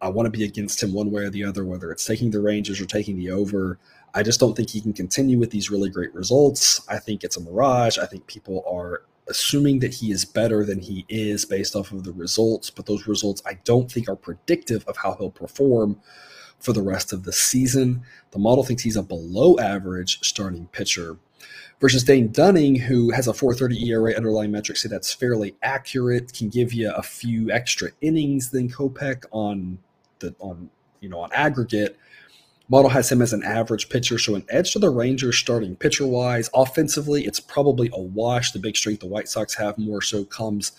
[0.00, 2.40] I want to be against him one way or the other, whether it's taking the
[2.40, 3.80] Rangers or taking the over.
[4.18, 6.80] I just don't think he can continue with these really great results.
[6.88, 7.98] I think it's a mirage.
[7.98, 12.02] I think people are assuming that he is better than he is based off of
[12.02, 16.00] the results, but those results I don't think are predictive of how he'll perform
[16.58, 18.02] for the rest of the season.
[18.32, 21.18] The model thinks he's a below average starting pitcher
[21.80, 26.48] versus Dane Dunning, who has a 430 ERA underlying metric, say that's fairly accurate, can
[26.48, 29.78] give you a few extra innings than Kopech on
[30.18, 31.96] the on you know on aggregate.
[32.70, 36.06] Model has him as an average pitcher, so an edge to the Rangers starting pitcher
[36.06, 36.50] wise.
[36.52, 38.52] Offensively, it's probably a wash.
[38.52, 40.72] The big strength the White Sox have more so comes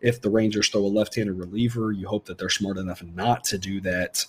[0.00, 1.90] if the Rangers throw a left handed reliever.
[1.90, 4.24] You hope that they're smart enough not to do that.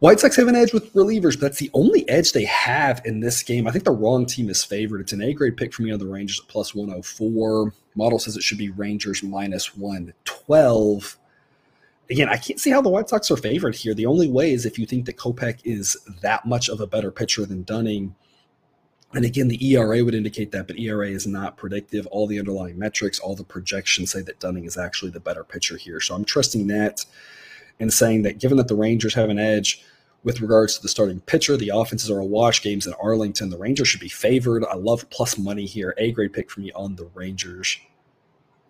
[0.00, 3.20] White Sox have an edge with relievers, but that's the only edge they have in
[3.20, 3.68] this game.
[3.68, 5.02] I think the wrong team is favored.
[5.02, 7.72] It's an A grade pick for me on the Rangers at plus 104.
[7.94, 11.18] Model says it should be Rangers minus 112
[12.10, 13.94] again, I can't see how the White Sox are favored here.
[13.94, 17.10] The only way is if you think that Kopech is that much of a better
[17.10, 18.14] pitcher than Dunning.
[19.12, 22.06] And again, the ERA would indicate that, but ERA is not predictive.
[22.08, 25.76] All the underlying metrics, all the projections say that Dunning is actually the better pitcher
[25.76, 26.00] here.
[26.00, 27.04] So I'm trusting that
[27.78, 29.82] and saying that given that the Rangers have an edge
[30.22, 33.50] with regards to the starting pitcher, the offenses are a wash games in Arlington.
[33.50, 34.64] The Rangers should be favored.
[34.64, 35.94] I love plus money here.
[35.96, 37.78] A grade pick for me on the Rangers.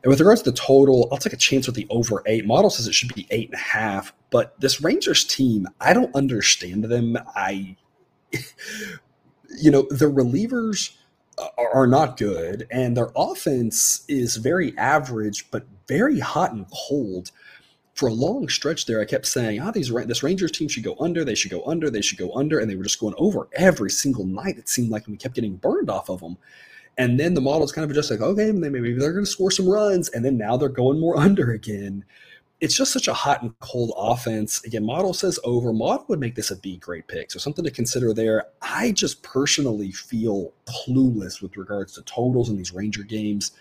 [0.02, 2.46] And with regards to the total, I'll take a chance with the over eight.
[2.46, 6.14] Model says it should be eight and a half, but this Rangers team, I don't
[6.14, 7.18] understand them.
[7.34, 7.76] I,
[9.58, 10.94] you know, the relievers
[11.58, 17.30] are not good, and their offense is very average, but very hot and cold.
[17.94, 20.84] For a long stretch there, I kept saying, "Ah, oh, these this Rangers team should
[20.84, 21.24] go under.
[21.24, 21.90] They should go under.
[21.90, 24.56] They should go under," and they were just going over every single night.
[24.56, 26.38] It seemed like, and we kept getting burned off of them.
[26.98, 29.50] And then the model is kind of just like, okay, maybe they're going to score
[29.50, 30.08] some runs.
[30.10, 32.04] And then now they're going more under again.
[32.60, 34.62] It's just such a hot and cold offense.
[34.64, 35.72] Again, model says over.
[35.72, 37.30] Model would make this a B grade pick.
[37.30, 38.48] So something to consider there.
[38.60, 43.52] I just personally feel clueless with regards to totals in these Ranger games.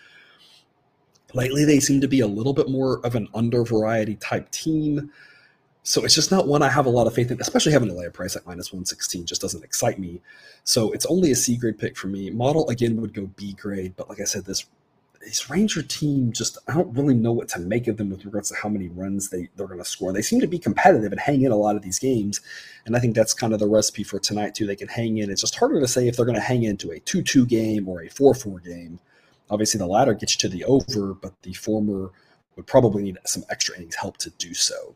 [1.33, 5.11] Lately, they seem to be a little bit more of an under variety type team.
[5.83, 7.93] So it's just not one I have a lot of faith in, especially having a
[7.93, 10.21] layer price at minus 116 just doesn't excite me.
[10.63, 12.29] So it's only a C grade pick for me.
[12.29, 14.65] Model again would go B grade, but like I said, this
[15.21, 18.49] this Ranger team just I don't really know what to make of them with regards
[18.49, 20.13] to how many runs they, they're gonna score.
[20.13, 22.41] They seem to be competitive and hang in a lot of these games.
[22.85, 24.65] And I think that's kind of the recipe for tonight too.
[24.65, 25.29] They can hang in.
[25.29, 28.09] It's just harder to say if they're gonna hang into a 2-2 game or a
[28.09, 28.99] 4-4 game.
[29.49, 32.11] Obviously the latter gets you to the over, but the former
[32.55, 34.95] would probably need some extra innings help to do so.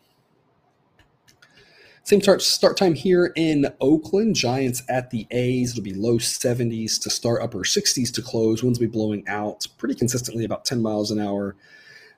[2.05, 4.35] Same start, start time here in Oakland.
[4.35, 5.71] Giants at the A's.
[5.71, 8.61] It'll be low 70s to start, upper 60s to close.
[8.61, 11.55] Winds will be blowing out pretty consistently about 10 miles an hour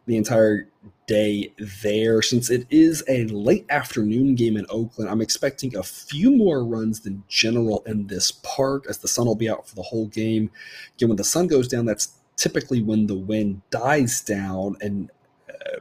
[0.08, 0.68] the entire
[1.06, 2.24] day there.
[2.24, 7.02] Since it is a late afternoon game in Oakland, I'm expecting a few more runs
[7.02, 10.50] than general in this park as the sun will be out for the whole game.
[10.96, 15.12] Again, when the sun goes down, that's typically when the wind dies down and
[15.48, 15.80] uh,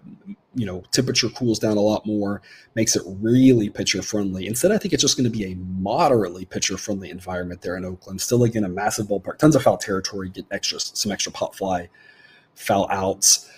[0.54, 2.42] you know temperature cools down a lot more
[2.74, 4.46] makes it really pitcher friendly.
[4.46, 7.84] Instead i think it's just going to be a moderately pitcher friendly environment there in
[7.84, 8.20] oakland.
[8.20, 11.88] Still again a massive ballpark tons of foul territory get extra some extra pop fly
[12.54, 13.50] foul outs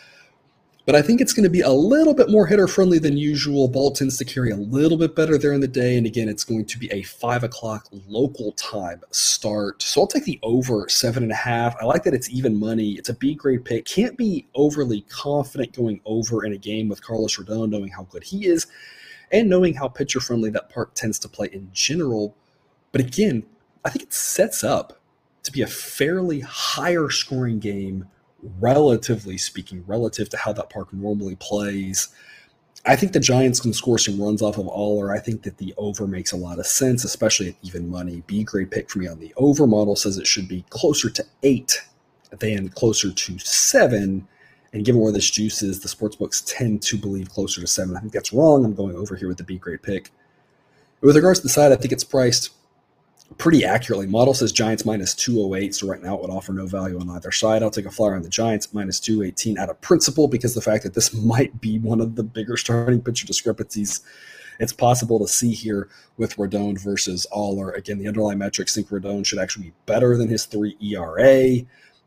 [0.86, 3.66] but I think it's going to be a little bit more hitter friendly than usual.
[3.66, 5.98] Ball tends to carry a little bit better there in the day.
[5.98, 9.82] And again, it's going to be a five o'clock local time start.
[9.82, 11.74] So I'll take the over seven and a half.
[11.80, 12.92] I like that it's even money.
[12.92, 13.84] It's a B grade pick.
[13.84, 18.22] Can't be overly confident going over in a game with Carlos Rodon, knowing how good
[18.22, 18.68] he is
[19.32, 22.36] and knowing how pitcher friendly that park tends to play in general.
[22.92, 23.44] But again,
[23.84, 25.00] I think it sets up
[25.42, 28.06] to be a fairly higher scoring game
[28.60, 32.08] relatively speaking, relative to how that park normally plays.
[32.84, 35.12] I think the Giants can score some runs off of Oller.
[35.12, 38.22] I think that the over makes a lot of sense, especially at even money.
[38.26, 41.24] B grade pick for me on the over model says it should be closer to
[41.42, 41.82] eight
[42.38, 44.28] than closer to seven.
[44.72, 47.96] And given where this juice is, the sports books tend to believe closer to seven.
[47.96, 48.64] I think that's wrong.
[48.64, 50.10] I'm going over here with the B grade pick.
[51.00, 52.50] With regards to the side, I think it's priced
[53.38, 54.06] pretty accurately.
[54.06, 57.32] Model says Giants minus 208, so right now it would offer no value on either
[57.32, 57.62] side.
[57.62, 60.84] I'll take a flyer on the Giants minus 218 out of principle because the fact
[60.84, 64.02] that this might be one of the bigger starting pitcher discrepancies
[64.58, 67.72] it's possible to see here with Rodon versus Oller.
[67.72, 71.58] Again, the underlying metrics think Rodon should actually be better than his three ERA.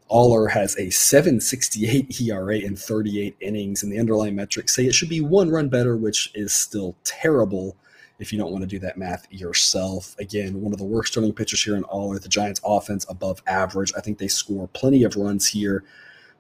[0.09, 5.09] Oller has a 768 ERA in 38 innings, and the underlying metrics say it should
[5.09, 7.75] be one run better, which is still terrible
[8.19, 10.15] if you don't want to do that math yourself.
[10.19, 13.93] Again, one of the worst starting pitchers here in Oller the Giants' offense above average.
[13.97, 15.84] I think they score plenty of runs here.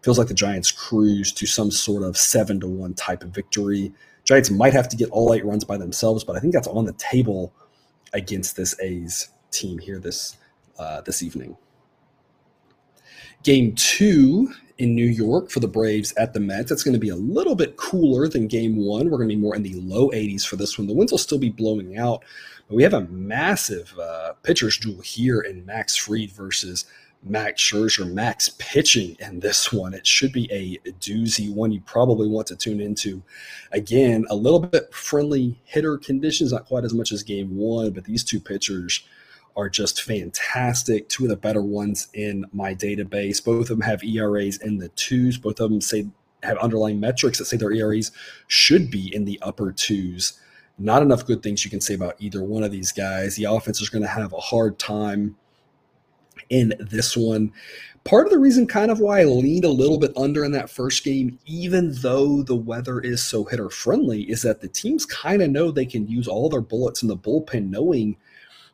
[0.01, 3.93] Feels like the Giants cruise to some sort of seven to one type of victory.
[4.25, 6.85] Giants might have to get all eight runs by themselves, but I think that's on
[6.85, 7.53] the table
[8.13, 10.37] against this A's team here this
[10.77, 11.57] uh, this evening.
[13.43, 16.71] Game two in New York for the Braves at the Mets.
[16.71, 19.09] It's going to be a little bit cooler than game one.
[19.09, 20.87] We're going to be more in the low 80s for this one.
[20.87, 22.23] The winds will still be blowing out,
[22.67, 26.85] but we have a massive uh, pitcher's duel here in Max Fried versus
[27.23, 28.09] Max Scherzer.
[28.09, 29.93] Max pitching in this one.
[29.93, 33.21] It should be a doozy one you probably want to tune into.
[33.73, 38.05] Again, a little bit friendly hitter conditions, not quite as much as game one, but
[38.05, 39.03] these two pitchers–
[39.59, 41.09] are just fantastic.
[41.09, 43.43] Two of the better ones in my database.
[43.43, 45.37] Both of them have ERAs in the twos.
[45.37, 46.07] Both of them say
[46.43, 48.11] have underlying metrics that say their ERAs
[48.47, 50.39] should be in the upper twos.
[50.77, 53.35] Not enough good things you can say about either one of these guys.
[53.35, 55.35] The offense is going to have a hard time
[56.49, 57.51] in this one.
[58.05, 60.69] Part of the reason, kind of why I leaned a little bit under in that
[60.69, 65.41] first game, even though the weather is so hitter friendly, is that the teams kind
[65.41, 68.15] of know they can use all their bullets in the bullpen, knowing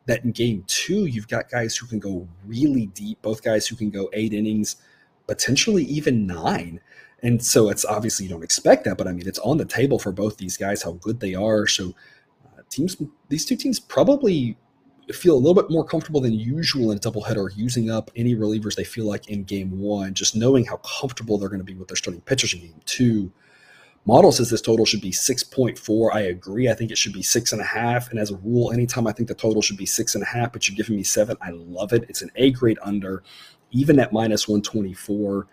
[0.06, 3.76] that in game two, you've got guys who can go really deep, both guys who
[3.76, 4.78] can go eight innings,
[5.28, 6.80] potentially even nine.
[7.24, 9.98] And so it's obviously you don't expect that, but I mean, it's on the table
[9.98, 11.66] for both these guys, how good they are.
[11.66, 11.96] So
[12.46, 12.98] uh, teams,
[13.30, 14.58] these two teams probably
[15.12, 18.76] feel a little bit more comfortable than usual in a doubleheader, using up any relievers
[18.76, 21.88] they feel like in game one, just knowing how comfortable they're going to be with
[21.88, 23.32] their starting pitchers in game two.
[24.08, 26.14] Model says this total should be 6.4.
[26.14, 26.70] I agree.
[26.70, 28.12] I think it should be six and a half.
[28.12, 30.54] And as a rule, anytime I think the total should be six and a half,
[30.54, 32.06] but you're giving me seven, I love it.
[32.08, 33.24] It's an A grade under,
[33.72, 35.48] even at minus 124.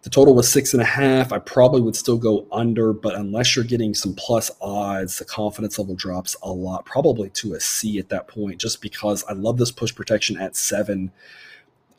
[0.00, 1.30] The total was six and a half.
[1.32, 5.78] I probably would still go under, but unless you're getting some plus odds, the confidence
[5.78, 9.58] level drops a lot, probably to a C at that point, just because I love
[9.58, 11.10] this push protection at seven.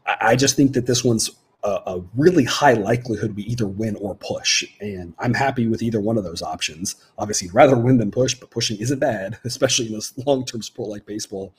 [0.05, 1.31] I just think that this one's
[1.65, 4.63] a, a, really high likelihood we either win or push.
[4.79, 6.95] And I'm happy with either one of those options.
[7.17, 10.89] Obviously, rather win than push, but pushing isn't bad, especially in this long term sport
[10.89, 11.53] like baseball.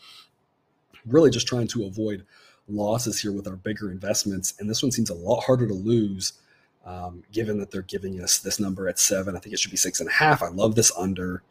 [1.05, 2.25] Really just trying to avoid
[2.69, 4.55] losses here with our bigger investments.
[4.59, 6.35] And this one seems a lot harder to lose.
[6.85, 9.77] Um, given that they're giving us this number at seven, I think it should be
[9.77, 10.41] six and a half.
[10.41, 11.43] I love this under.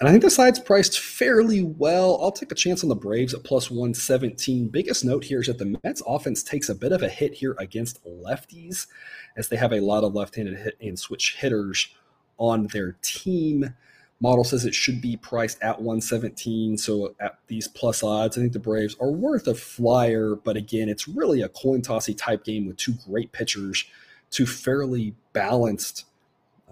[0.00, 2.18] And I think the side's priced fairly well.
[2.20, 4.68] I'll take a chance on the Braves at plus 117.
[4.68, 7.54] Biggest note here is that the Mets offense takes a bit of a hit here
[7.58, 8.88] against lefties,
[9.36, 11.94] as they have a lot of left handed hit and switch hitters
[12.38, 13.74] on their team.
[14.20, 16.76] Model says it should be priced at 117.
[16.76, 20.34] So at these plus odds, I think the Braves are worth a flyer.
[20.34, 23.84] But again, it's really a coin tossy type game with two great pitchers,
[24.30, 26.06] two fairly balanced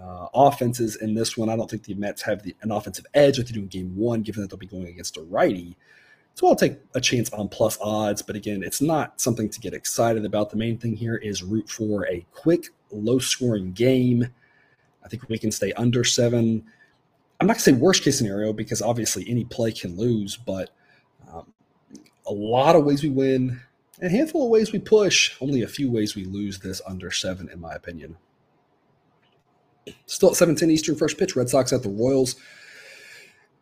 [0.02, 1.48] uh, offenses in this one.
[1.48, 3.96] I don't think the Mets have the, an offensive edge like they do in game
[3.96, 5.76] one, given that they'll be going against a righty.
[6.34, 9.74] So I'll take a chance on plus odds, but again, it's not something to get
[9.74, 10.50] excited about.
[10.50, 14.28] The main thing here is root for a quick, low scoring game.
[15.04, 16.64] I think we can stay under seven.
[17.38, 20.70] I'm not going to say worst case scenario because obviously any play can lose, but
[21.30, 21.52] um,
[22.26, 23.60] a lot of ways we win,
[24.00, 27.50] a handful of ways we push, only a few ways we lose this under seven,
[27.50, 28.16] in my opinion.
[30.06, 31.36] Still at 7:10 Eastern, first pitch.
[31.36, 32.36] Red Sox at the Royals.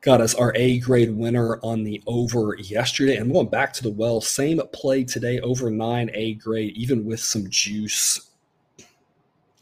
[0.03, 3.17] Got us our A grade winner on the over yesterday.
[3.17, 7.21] And going back to the well, same play today, over nine A grade, even with
[7.21, 8.31] some juice.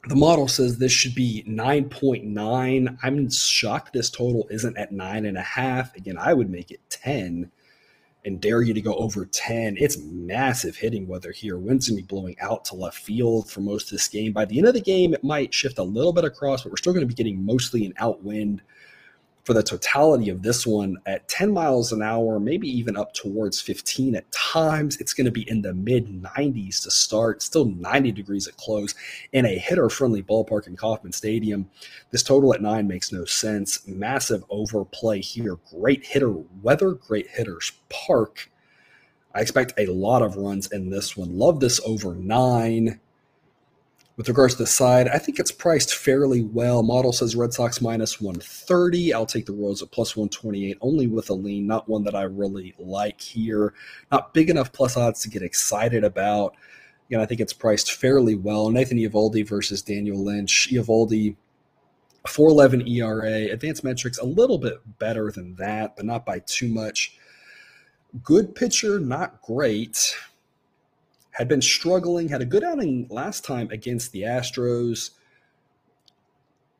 [0.08, 2.98] The model says this should be 9.9.
[3.02, 5.94] I'm shocked this total isn't at nine and a half.
[5.96, 7.50] Again, I would make it 10
[8.24, 9.76] and dare you to go over 10.
[9.78, 11.56] It's massive hitting weather here.
[11.56, 14.32] Wind's going to be blowing out to left field for most of this game.
[14.32, 16.76] By the end of the game, it might shift a little bit across, but we're
[16.76, 18.60] still going to be getting mostly an outwind
[19.48, 23.62] for the totality of this one at 10 miles an hour, maybe even up towards
[23.62, 24.98] 15 at times.
[24.98, 28.94] It's going to be in the mid 90s to start, still 90 degrees at close
[29.32, 31.66] in a hitter friendly ballpark in Kauffman Stadium.
[32.10, 33.88] This total at nine makes no sense.
[33.88, 35.56] Massive overplay here.
[35.70, 38.50] Great hitter weather, great hitters park.
[39.34, 41.38] I expect a lot of runs in this one.
[41.38, 43.00] Love this over nine.
[44.18, 46.82] With regards to the side, I think it's priced fairly well.
[46.82, 49.14] Model says Red Sox minus 130.
[49.14, 52.22] I'll take the Royals at plus 128, only with a lean, not one that I
[52.22, 53.74] really like here.
[54.10, 56.56] Not big enough plus odds to get excited about.
[57.08, 58.70] Again, I think it's priced fairly well.
[58.70, 60.68] Nathan Eovaldi versus Daniel Lynch.
[60.72, 61.36] Eovaldi,
[62.26, 63.52] 411 ERA.
[63.52, 67.16] Advanced metrics a little bit better than that, but not by too much.
[68.24, 70.16] Good pitcher, not great
[71.38, 75.10] had been struggling, had a good outing last time against the Astros.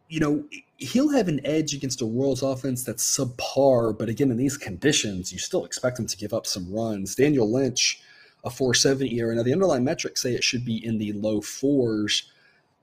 [0.09, 0.45] You know,
[0.79, 5.33] he'll have an edge against a Royals offense that's subpar, but again, in these conditions,
[5.33, 7.15] you still expect him to give up some runs.
[7.15, 8.03] Daniel Lynch,
[8.43, 9.37] a 470 ERA.
[9.37, 12.29] Now, the underlying metrics say it should be in the low fours.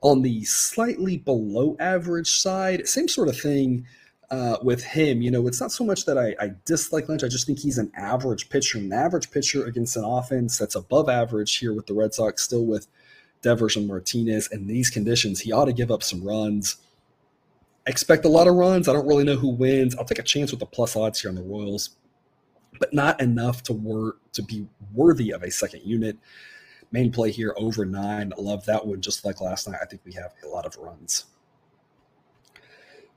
[0.00, 3.86] On the slightly below average side, same sort of thing
[4.30, 7.22] uh, with him, you know, it's not so much that I, I, dislike Lynch.
[7.22, 11.08] I just think he's an average pitcher, an average pitcher against an offense that's above
[11.08, 12.88] average here with the Red Sox, still with
[13.42, 14.48] Devers and Martinez.
[14.50, 16.76] In these conditions, he ought to give up some runs.
[17.86, 18.88] expect a lot of runs.
[18.88, 19.94] I don't really know who wins.
[19.94, 21.90] I'll take a chance with the plus odds here on the Royals,
[22.80, 26.18] but not enough to work to be worthy of a second unit.
[26.90, 28.32] Main play here over nine.
[28.36, 29.00] I love that one.
[29.00, 31.26] Just like last night, I think we have a lot of runs.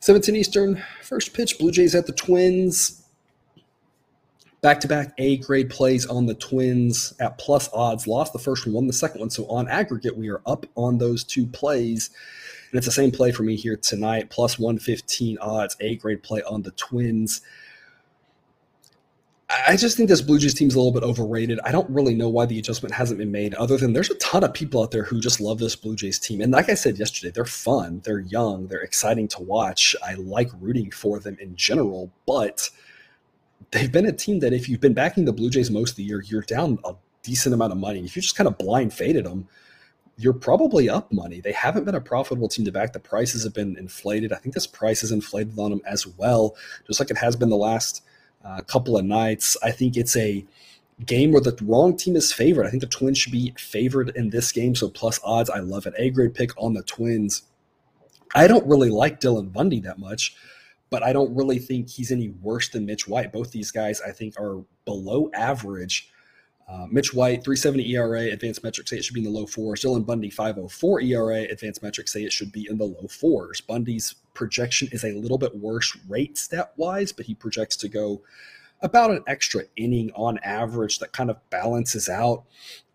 [0.01, 3.03] 17 Eastern, first pitch, Blue Jays at the Twins.
[4.61, 8.07] Back to back A grade plays on the Twins at plus odds.
[8.07, 9.29] Lost the first one, won the second one.
[9.29, 12.09] So on aggregate, we are up on those two plays.
[12.71, 16.43] And it's the same play for me here tonight, plus 115 odds, A grade play
[16.43, 17.41] on the Twins.
[19.51, 21.59] I just think this Blue Jays team is a little bit overrated.
[21.63, 24.43] I don't really know why the adjustment hasn't been made, other than there's a ton
[24.43, 26.39] of people out there who just love this Blue Jays team.
[26.41, 29.95] And like I said yesterday, they're fun, they're young, they're exciting to watch.
[30.03, 32.69] I like rooting for them in general, but
[33.71, 36.03] they've been a team that if you've been backing the Blue Jays most of the
[36.03, 36.93] year, you're down a
[37.23, 38.05] decent amount of money.
[38.05, 39.47] If you just kind of blind faded them,
[40.15, 41.41] you're probably up money.
[41.41, 42.93] They haven't been a profitable team to back.
[42.93, 44.31] The prices have been inflated.
[44.31, 47.49] I think this price is inflated on them as well, just like it has been
[47.49, 48.03] the last–
[48.43, 49.57] a couple of nights.
[49.63, 50.45] I think it's a
[51.05, 52.65] game where the wrong team is favored.
[52.65, 54.75] I think the Twins should be favored in this game.
[54.75, 55.93] So plus odds, I love it.
[55.97, 57.43] A grade pick on the Twins.
[58.35, 60.35] I don't really like Dylan Bundy that much,
[60.89, 63.31] but I don't really think he's any worse than Mitch White.
[63.31, 66.09] Both these guys, I think, are below average
[66.69, 69.81] uh, Mitch White, 370 ERA, advanced metrics say it should be in the low fours.
[69.81, 73.59] Dylan Bundy, 504 ERA, advanced metrics say it should be in the low fours.
[73.59, 78.21] Bundy's projection is a little bit worse rate stat wise, but he projects to go
[78.81, 82.43] about an extra inning on average that kind of balances out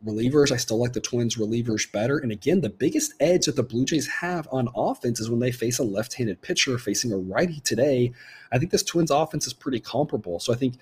[0.06, 0.52] relievers.
[0.52, 2.18] I still like the Twins relievers better.
[2.18, 5.52] And again, the biggest edge that the Blue Jays have on offense is when they
[5.52, 8.12] face a left handed pitcher facing a righty today.
[8.52, 10.38] I think this Twins offense is pretty comparable.
[10.38, 10.76] So I think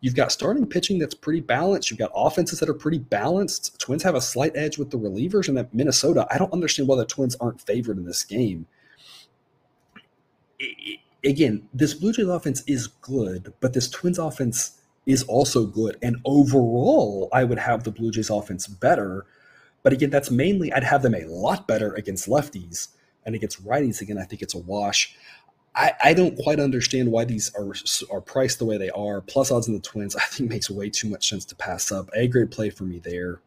[0.00, 1.90] You've got starting pitching that's pretty balanced.
[1.90, 3.78] You've got offenses that are pretty balanced.
[3.80, 6.96] Twins have a slight edge with the relievers, and that Minnesota, I don't understand why
[6.96, 8.66] the Twins aren't favored in this game.
[11.24, 15.96] again, this Blue Jays offense is good, but this Twins offense is also good.
[16.02, 19.26] And overall, I would have the Blue Jays offense better.
[19.82, 22.88] But again, that's mainly I'd have them a lot better against lefties.
[23.24, 25.16] And against righties, again, I think it's a wash.
[25.74, 27.72] I, I don't quite understand why these are
[28.10, 29.20] are priced the way they are.
[29.20, 32.10] Plus odds in the Twins, I think makes way too much sense to pass up.
[32.14, 33.40] A grade play for me there,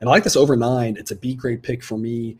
[0.00, 0.96] and I like this over nine.
[0.98, 2.38] It's a B grade pick for me.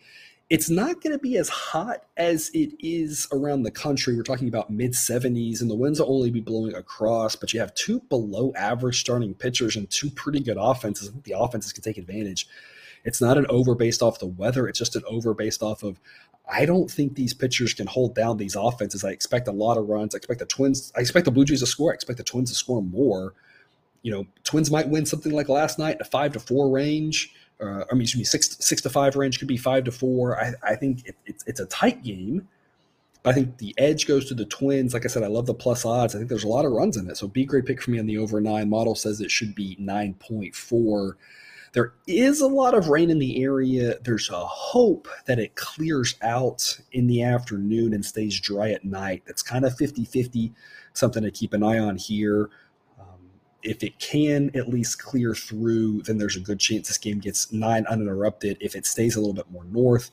[0.50, 4.14] It's not going to be as hot as it is around the country.
[4.14, 7.36] We're talking about mid 70s, and the winds will only be blowing across.
[7.36, 11.08] But you have two below average starting pitchers and two pretty good offenses.
[11.08, 12.48] I think the offenses can take advantage.
[13.04, 14.68] It's not an over based off the weather.
[14.68, 15.98] It's just an over based off of
[16.50, 19.04] I don't think these pitchers can hold down these offenses.
[19.04, 20.14] I expect a lot of runs.
[20.14, 20.92] I expect the Twins.
[20.96, 21.92] I expect the Blue Jays to score.
[21.92, 23.34] I expect the Twins to score more.
[24.02, 27.32] You know, Twins might win something like last night, a five to four range.
[27.60, 30.38] Uh, I mean, excuse me, six six to five range could be five to four.
[30.40, 32.48] I, I think it, it's it's a tight game.
[33.22, 34.94] But I think the edge goes to the Twins.
[34.94, 36.14] Like I said, I love the plus odds.
[36.14, 37.16] I think there's a lot of runs in it.
[37.16, 38.68] So B grade pick for me on the over nine.
[38.68, 41.16] Model says it should be nine point four.
[41.72, 43.98] There is a lot of rain in the area.
[44.04, 49.22] There's a hope that it clears out in the afternoon and stays dry at night.
[49.26, 50.52] That's kind of 50 50,
[50.92, 52.50] something to keep an eye on here.
[53.00, 53.30] Um,
[53.62, 57.50] if it can at least clear through, then there's a good chance this game gets
[57.52, 58.58] nine uninterrupted.
[58.60, 60.10] If it stays a little bit more north,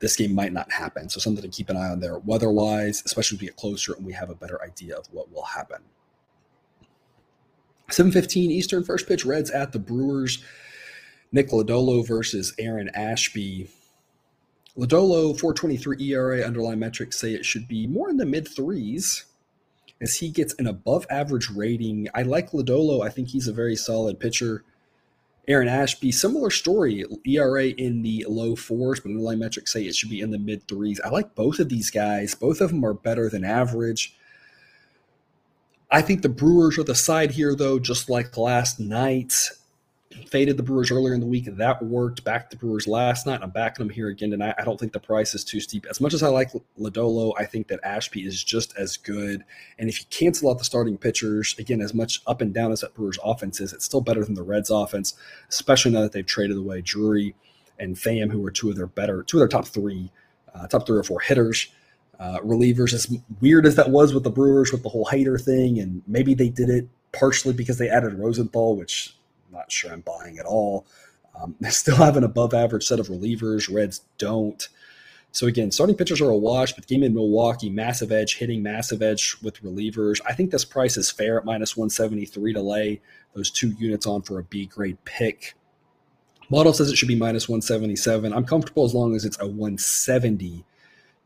[0.00, 1.08] this game might not happen.
[1.08, 4.04] So something to keep an eye on there weather-wise, especially as we get closer and
[4.04, 5.80] we have a better idea of what will happen.
[7.88, 10.42] 7:15 Eastern first pitch Reds at the Brewers.
[11.32, 13.68] Nick Lodolo versus Aaron Ashby.
[14.76, 19.24] Lodolo, 423 ERA, underlying metrics say it should be more in the mid threes
[20.00, 22.08] as he gets an above average rating.
[22.14, 23.04] I like Lodolo.
[23.04, 24.62] I think he's a very solid pitcher.
[25.48, 27.04] Aaron Ashby, similar story.
[27.26, 30.68] ERA in the low fours, but underlying metrics say it should be in the mid
[30.68, 31.00] threes.
[31.02, 32.34] I like both of these guys.
[32.34, 34.14] Both of them are better than average.
[35.90, 39.34] I think the Brewers are the side here, though, just like last night
[40.28, 41.46] faded the Brewers earlier in the week.
[41.46, 42.24] That worked.
[42.24, 43.40] Back the Brewers last night.
[43.42, 44.54] I'm backing them here again tonight.
[44.58, 45.86] I don't think the price is too steep.
[45.90, 49.44] As much as I like Lodolo, I think that Ashby is just as good.
[49.78, 52.80] And if you cancel out the starting pitchers, again, as much up and down as
[52.80, 55.14] that Brewers offense is, it's still better than the Reds offense,
[55.48, 57.34] especially now that they've traded away Drury
[57.78, 60.10] and Pham, who are two of their better, two of their top three,
[60.54, 61.68] uh, top three or four hitters.
[62.20, 65.80] Uh, relievers, as weird as that was with the Brewers with the whole Hader thing,
[65.80, 69.16] and maybe they did it partially because they added Rosenthal, which
[69.52, 70.86] not sure I'm buying at all.
[71.40, 73.72] Um, they still have an above average set of relievers.
[73.72, 74.68] Reds don't.
[75.34, 79.00] So again, starting pitchers are a wash, but game in Milwaukee, massive edge, hitting massive
[79.00, 80.20] edge with relievers.
[80.26, 83.00] I think this price is fair at minus 173 to lay
[83.34, 85.54] those two units on for a B grade pick.
[86.50, 88.30] Model says it should be minus 177.
[88.30, 90.66] I'm comfortable as long as it's a 170,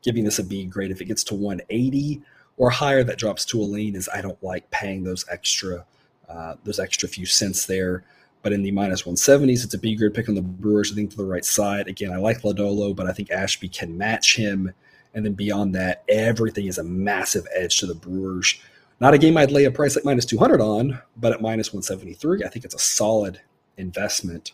[0.01, 0.89] giving this a B grade.
[0.89, 2.21] If it gets to 180
[2.55, 3.93] or higher, that drops to a lean.
[3.93, 5.85] Is I don't like paying those extra
[6.29, 8.05] uh, those extra few cents there.
[8.47, 11.11] But in the minus 170s, it's a B grade pick on the Brewers, I think,
[11.11, 11.89] to the right side.
[11.89, 14.71] Again, I like Lodolo, but I think Ashby can match him.
[15.13, 18.57] And then beyond that, everything is a massive edge to the Brewers.
[19.01, 22.45] Not a game I'd lay a price like minus 200 on, but at minus 173,
[22.45, 23.41] I think it's a solid
[23.75, 24.53] investment.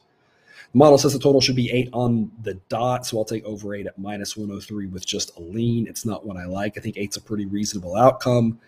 [0.72, 3.76] The model says the total should be eight on the dot, so I'll take over
[3.76, 5.86] eight at minus 103 with just a lean.
[5.86, 6.80] It's not what I like.
[6.80, 8.60] I think eight's a pretty reasonable outcome.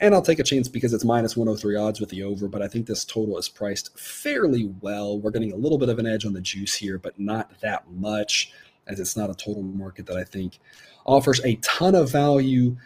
[0.00, 2.68] And I'll take a chance because it's minus 103 odds with the over, but I
[2.68, 5.18] think this total is priced fairly well.
[5.18, 7.90] We're getting a little bit of an edge on the juice here, but not that
[7.90, 8.52] much,
[8.86, 10.60] as it's not a total market that I think
[11.04, 12.76] offers a ton of value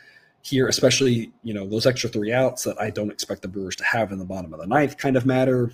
[0.41, 3.85] here, especially, you know, those extra three outs that I don't expect the Brewers to
[3.85, 5.73] have in the bottom of the ninth kind of matter.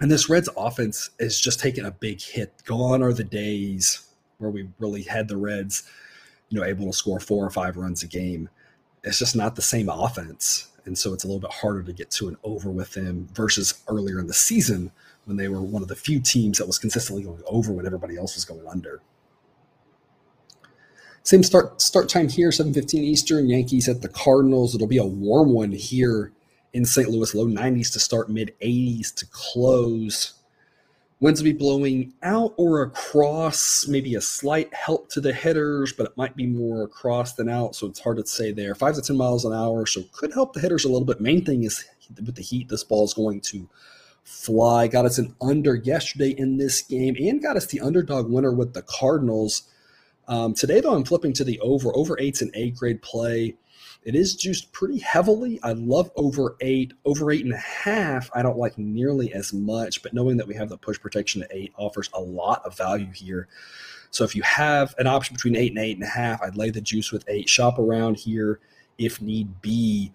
[0.00, 2.62] And this Reds offense is just taking a big hit.
[2.64, 4.06] Gone are the days
[4.38, 5.82] where we really had the Reds,
[6.50, 8.48] you know, able to score four or five runs a game
[9.06, 10.68] it's just not the same offense.
[10.84, 13.82] And so it's a little bit harder to get to an over with them versus
[13.88, 14.92] earlier in the season
[15.24, 18.16] when they were one of the few teams that was consistently going over when everybody
[18.16, 19.00] else was going under.
[21.22, 23.48] Same start start time here, 7:15 Eastern.
[23.48, 24.74] Yankees at the Cardinals.
[24.74, 26.32] It'll be a warm one here
[26.72, 27.08] in St.
[27.08, 30.34] Louis, low 90s to start, mid 80s to close.
[31.18, 36.06] Winds will be blowing out or across, maybe a slight help to the hitters, but
[36.06, 38.74] it might be more across than out, so it's hard to say there.
[38.74, 41.20] Five to 10 miles an hour, so could help the hitters a little bit.
[41.20, 41.82] Main thing is
[42.14, 43.66] with the heat, this ball is going to
[44.24, 44.88] fly.
[44.88, 48.74] Got us an under yesterday in this game and got us the underdog winner with
[48.74, 49.62] the Cardinals.
[50.28, 51.96] Um, today, though, I'm flipping to the over.
[51.96, 53.54] Over eight's an A grade play.
[54.06, 55.58] It is juiced pretty heavily.
[55.64, 56.92] I love over eight.
[57.04, 60.54] Over eight and a half, I don't like nearly as much, but knowing that we
[60.54, 63.48] have the push protection at eight offers a lot of value here.
[64.12, 66.70] So if you have an option between eight and eight and a half, I'd lay
[66.70, 67.48] the juice with eight.
[67.48, 68.60] Shop around here
[68.96, 70.12] if need be.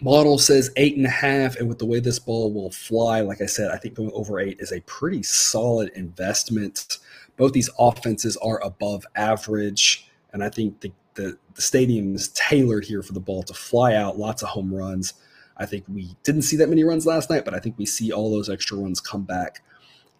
[0.00, 3.40] Model says eight and a half, and with the way this ball will fly, like
[3.40, 6.98] I said, I think going over eight is a pretty solid investment.
[7.36, 12.84] Both these offenses are above average, and I think the the, the stadium is tailored
[12.84, 15.14] here for the ball to fly out, lots of home runs.
[15.56, 18.12] I think we didn't see that many runs last night, but I think we see
[18.12, 19.62] all those extra runs come back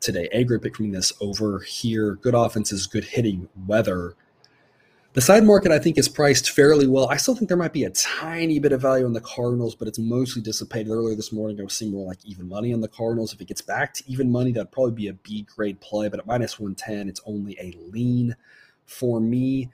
[0.01, 0.29] today.
[0.33, 2.15] A grade picking this over here.
[2.17, 4.15] Good offenses, good hitting weather.
[5.13, 7.09] The side market, I think, is priced fairly well.
[7.09, 9.89] I still think there might be a tiny bit of value on the Cardinals, but
[9.89, 10.93] it's mostly dissipated.
[10.93, 13.33] Earlier this morning, I was seeing more like even money on the Cardinals.
[13.33, 16.21] If it gets back to even money, that'd probably be a B grade play, but
[16.21, 18.37] at minus 110, it's only a lean
[18.85, 19.71] for me.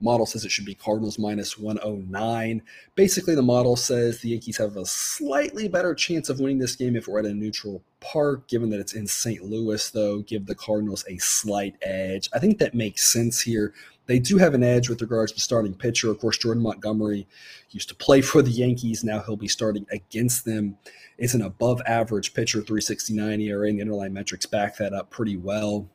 [0.00, 2.62] Model says it should be Cardinals minus 109.
[2.94, 6.96] Basically, the model says the Yankees have a slightly better chance of winning this game
[6.96, 9.42] if we're at a neutral park, given that it's in St.
[9.42, 12.30] Louis, though, give the Cardinals a slight edge.
[12.32, 13.74] I think that makes sense here.
[14.06, 16.10] They do have an edge with regards to starting pitcher.
[16.10, 17.28] Of course, Jordan Montgomery
[17.70, 19.04] used to play for the Yankees.
[19.04, 20.78] Now he'll be starting against them.
[21.18, 25.36] It's an above average pitcher, 369 ERA, and the underlying metrics back that up pretty
[25.36, 25.88] well.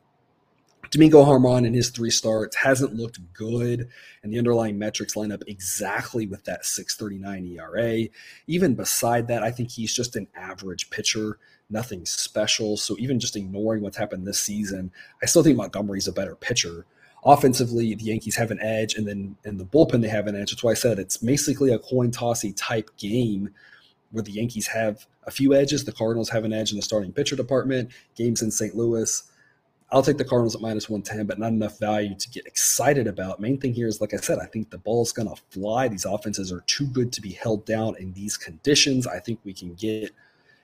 [0.90, 3.88] Domingo Germán in his three starts hasn't looked good,
[4.22, 8.08] and the underlying metrics line up exactly with that 639 ERA.
[8.46, 12.76] Even beside that, I think he's just an average pitcher, nothing special.
[12.76, 16.86] So even just ignoring what's happened this season, I still think Montgomery's a better pitcher.
[17.24, 20.52] Offensively, the Yankees have an edge, and then in the bullpen, they have an edge.
[20.52, 23.50] That's why I said it's basically a coin tossy type game
[24.12, 25.84] where the Yankees have a few edges.
[25.84, 27.90] The Cardinals have an edge in the starting pitcher department.
[28.14, 28.76] Games in St.
[28.76, 29.24] Louis
[29.92, 33.38] I'll take the Cardinals at minus 110, but not enough value to get excited about.
[33.38, 35.86] Main thing here is, like I said, I think the ball's going to fly.
[35.86, 39.06] These offenses are too good to be held down in these conditions.
[39.06, 40.10] I think we can get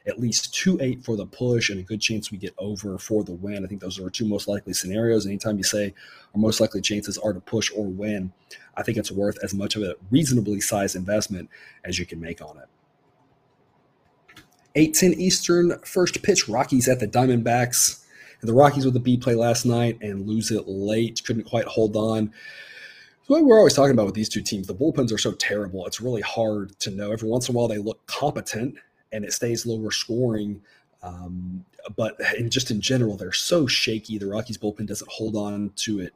[0.07, 3.23] at least 2 8 for the push and a good chance we get over for
[3.23, 3.65] the win.
[3.65, 5.25] I think those are two most likely scenarios.
[5.25, 5.95] Anytime you say
[6.35, 8.33] our most likely chances are to push or win,
[8.77, 11.49] I think it's worth as much of a reasonably sized investment
[11.85, 12.69] as you can make on it.
[14.75, 18.02] 8-10 Eastern, first pitch, Rockies at the Diamondbacks.
[18.43, 21.23] And the Rockies with the B play last night and lose it late.
[21.25, 22.33] Couldn't quite hold on.
[23.29, 25.87] What we're always talking about with these two teams, the bullpens are so terrible.
[25.87, 27.13] It's really hard to know.
[27.13, 28.75] Every once in a while, they look competent
[29.13, 30.61] and it stays lower scoring.
[31.05, 31.65] Um,
[31.97, 34.19] but in, just in general, they're so shaky.
[34.19, 36.13] The Rockies bullpen doesn't hold on to it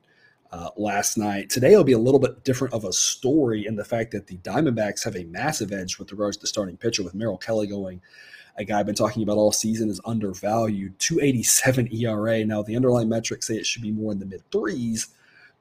[0.50, 1.48] uh, last night.
[1.48, 4.38] Today will be a little bit different of a story in the fact that the
[4.38, 8.00] Diamondbacks have a massive edge with regards to starting pitcher with Merrill Kelly going.
[8.58, 12.44] A guy I've been talking about all season is undervalued, 287 ERA.
[12.44, 15.08] Now, the underlying metrics say it should be more in the mid threes,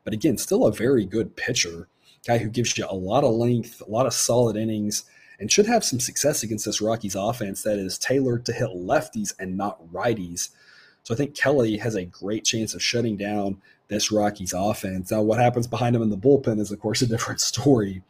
[0.03, 1.87] but again, still a very good pitcher.
[2.25, 5.05] Guy who gives you a lot of length, a lot of solid innings
[5.39, 9.33] and should have some success against this Rockies offense that is tailored to hit lefties
[9.39, 10.49] and not righties.
[11.03, 15.11] So I think Kelly has a great chance of shutting down this Rockies offense.
[15.11, 18.01] Now, what happens behind him in the bullpen is, of course, a different story.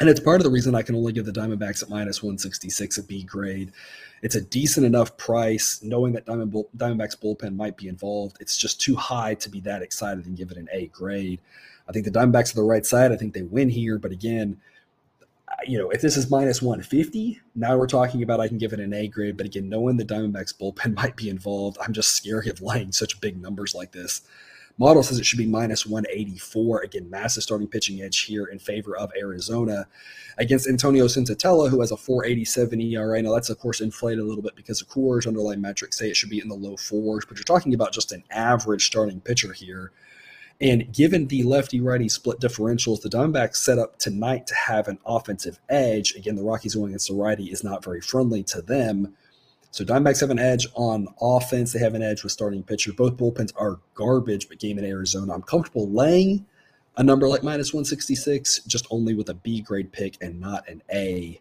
[0.00, 2.98] And it's part of the reason I can only give the Diamondbacks at minus 166
[2.98, 3.72] a B grade.
[4.22, 8.36] It's a decent enough price, knowing that Diamond Bull, Diamondbacks bullpen might be involved.
[8.40, 11.40] It's just too high to be that excited and give it an A grade.
[11.88, 13.12] I think the Diamondbacks are the right side.
[13.12, 13.98] I think they win here.
[13.98, 14.60] But again,
[15.66, 18.80] you know, if this is minus 150, now we're talking about I can give it
[18.80, 19.36] an A grade.
[19.36, 23.20] But again, knowing the Diamondbacks bullpen might be involved, I'm just scared of laying such
[23.20, 24.22] big numbers like this.
[24.78, 26.82] Model says it should be minus 184.
[26.82, 29.86] Again, massive starting pitching edge here in favor of Arizona
[30.38, 33.20] against Antonio Senzatela, who has a 487 ERA.
[33.20, 36.16] Now, that's, of course, inflated a little bit because of Coors underlying metrics say it
[36.16, 39.52] should be in the low fours, but you're talking about just an average starting pitcher
[39.52, 39.92] here.
[40.60, 44.98] And given the lefty righty split differentials, the Diamondbacks set up tonight to have an
[45.04, 46.14] offensive edge.
[46.14, 49.14] Again, the Rockies going against the righty is not very friendly to them.
[49.72, 51.72] So Diamondbacks have an edge on offense.
[51.72, 52.92] They have an edge with starting pitcher.
[52.92, 55.34] Both bullpens are garbage, but game in Arizona.
[55.34, 56.46] I'm comfortable laying
[56.96, 60.82] a number like minus 166, just only with a B grade pick and not an
[60.92, 61.40] A.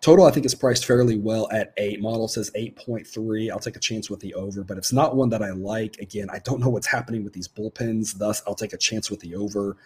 [0.00, 2.00] Total, I think, is priced fairly well at eight.
[2.00, 3.50] Model says 8.3.
[3.50, 5.98] I'll take a chance with the over, but it's not one that I like.
[5.98, 9.20] Again, I don't know what's happening with these bullpens, thus, I'll take a chance with
[9.20, 9.76] the over.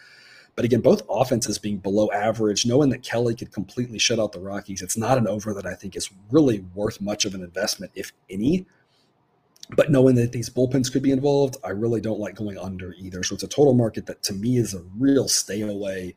[0.55, 4.39] But again, both offenses being below average, knowing that Kelly could completely shut out the
[4.39, 7.91] Rockies, it's not an over that I think is really worth much of an investment,
[7.97, 8.67] if any.
[9.71, 13.25] But knowing that these bullpens could be involved, I really don't like going under either.
[13.25, 16.15] So it's a total market that to me is a real stay away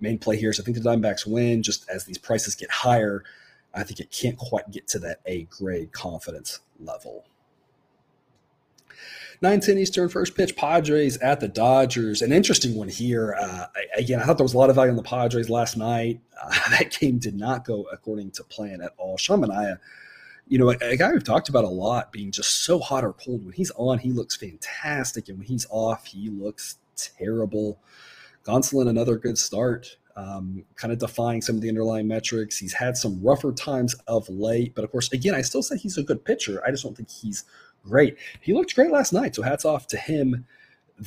[0.00, 3.24] main play here is I think the Diamondbacks win just as these prices get higher.
[3.74, 7.24] I think it can't quite get to that A grade confidence level.
[9.42, 12.20] 9 10 Eastern, first pitch, Padres at the Dodgers.
[12.20, 13.34] An interesting one here.
[13.40, 16.20] Uh, again, I thought there was a lot of value on the Padres last night.
[16.42, 19.16] Uh, that game did not go according to plan at all.
[19.16, 19.40] Sean
[20.50, 23.12] you know, a, a, guy we've talked about a lot being just so hot or
[23.12, 23.44] cold.
[23.44, 25.28] When he's on, he looks fantastic.
[25.28, 27.78] And when he's off, he looks terrible.
[28.44, 32.58] Gonsolin, another good start, um, kind of defying some of the underlying metrics.
[32.58, 35.98] He's had some rougher times of late, but of course, again, I still say he's
[35.98, 36.62] a good pitcher.
[36.66, 37.44] I just don't think he's
[37.84, 38.16] great.
[38.40, 40.46] He looked great last night, so hats off to him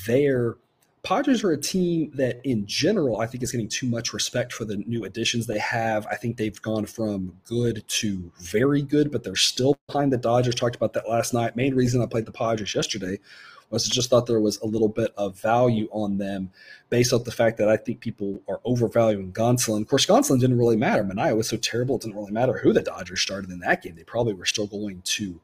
[0.07, 0.57] there.
[1.03, 4.63] Padres are a team that, in general, I think is getting too much respect for
[4.63, 6.07] the new additions they have.
[6.07, 10.55] I think they've gone from good to very good, but they're still behind the Dodgers.
[10.55, 11.57] Talked about that last night.
[11.57, 13.19] Main reason I played the Padres yesterday
[13.69, 16.51] was just thought there was a little bit of value on them
[16.89, 19.81] based off the fact that I think people are overvaluing Gonsolin.
[19.81, 21.03] Of course, Gonsolin didn't really matter.
[21.03, 23.95] Manaea was so terrible, it didn't really matter who the Dodgers started in that game.
[23.95, 25.39] They probably were still going to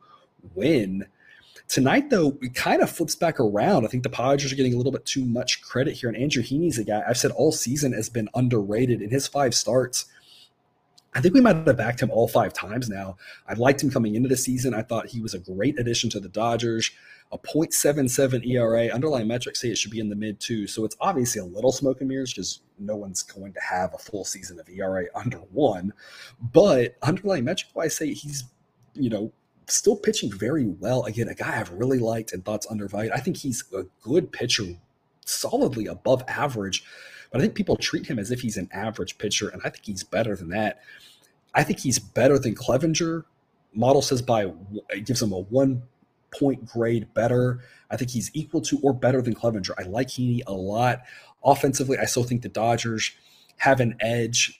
[0.55, 1.05] win.
[1.67, 3.86] Tonight, though, it kind of flips back around.
[3.86, 6.09] I think the Padres are getting a little bit too much credit here.
[6.09, 9.53] And Andrew Heaney's a guy I've said all season has been underrated in his five
[9.53, 10.05] starts.
[11.14, 13.18] I think we might have backed him all five times now.
[13.47, 14.74] I liked him coming into the season.
[14.74, 16.91] I thought he was a great addition to the Dodgers
[17.32, 18.88] a 0.77 ERA.
[18.88, 20.68] Underlying metrics say it should be in the mid two.
[20.68, 23.97] So it's obviously a little smoke and mirrors because no one's going to have a
[23.97, 25.93] full season of ERA under one.
[26.41, 28.45] But underlying metric wise, say he's,
[28.95, 29.32] you know,
[29.68, 31.03] still pitching very well.
[31.03, 33.14] Again, a guy I've really liked and thought's undervalued.
[33.14, 34.66] I think he's a good pitcher,
[35.26, 36.84] solidly above average.
[37.32, 39.86] But I think people treat him as if he's an average pitcher, and I think
[39.86, 40.80] he's better than that.
[41.53, 43.23] I think he's better than Clevinger.
[43.73, 44.51] Model says by
[44.89, 45.84] it gives him a one
[46.38, 47.59] point grade better.
[47.89, 49.71] I think he's equal to or better than Clevinger.
[49.77, 51.01] I like Heaney a lot.
[51.43, 53.11] Offensively, I still think the Dodgers
[53.57, 54.59] have an edge.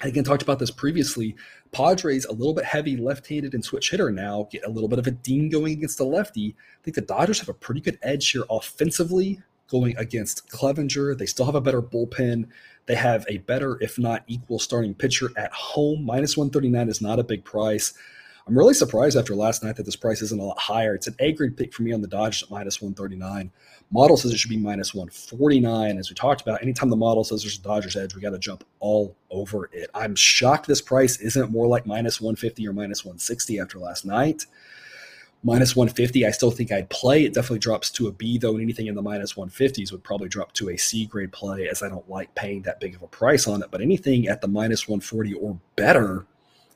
[0.00, 1.36] I again talked about this previously.
[1.70, 5.06] Padres a little bit heavy left-handed and switch hitter now, get a little bit of
[5.06, 6.54] a dean going against the lefty.
[6.58, 11.16] I think the Dodgers have a pretty good edge here offensively going against Clevinger.
[11.16, 12.48] They still have a better bullpen
[12.86, 16.04] They have a better, if not equal, starting pitcher at home.
[16.04, 17.94] Minus 139 is not a big price.
[18.46, 20.96] I'm really surprised after last night that this price isn't a lot higher.
[20.96, 23.52] It's an A grade pick for me on the Dodgers at minus 139.
[23.92, 25.96] Model says it should be minus 149.
[25.98, 28.38] As we talked about, anytime the model says there's a Dodgers edge, we got to
[28.38, 29.90] jump all over it.
[29.94, 34.46] I'm shocked this price isn't more like minus 150 or minus 160 after last night.
[35.44, 37.24] Minus 150, I still think I'd play.
[37.24, 40.28] It definitely drops to a B, though, and anything in the minus 150s would probably
[40.28, 43.08] drop to a C grade play, as I don't like paying that big of a
[43.08, 43.70] price on it.
[43.70, 46.26] But anything at the minus 140 or better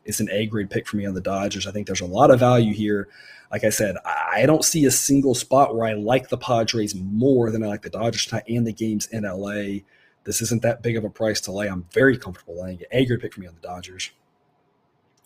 [0.05, 1.67] is an A grade pick for me on the Dodgers.
[1.67, 3.09] I think there's a lot of value here.
[3.53, 7.53] Like I said, I don't see a single spot where I like the Padres more
[7.53, 9.83] than I like the Dodgers tonight and the games in LA.
[10.25, 11.69] This isn't that big of a price to lay.
[11.69, 12.89] I'm very comfortable laying it.
[12.91, 14.11] A grade pick for me on the Dodgers.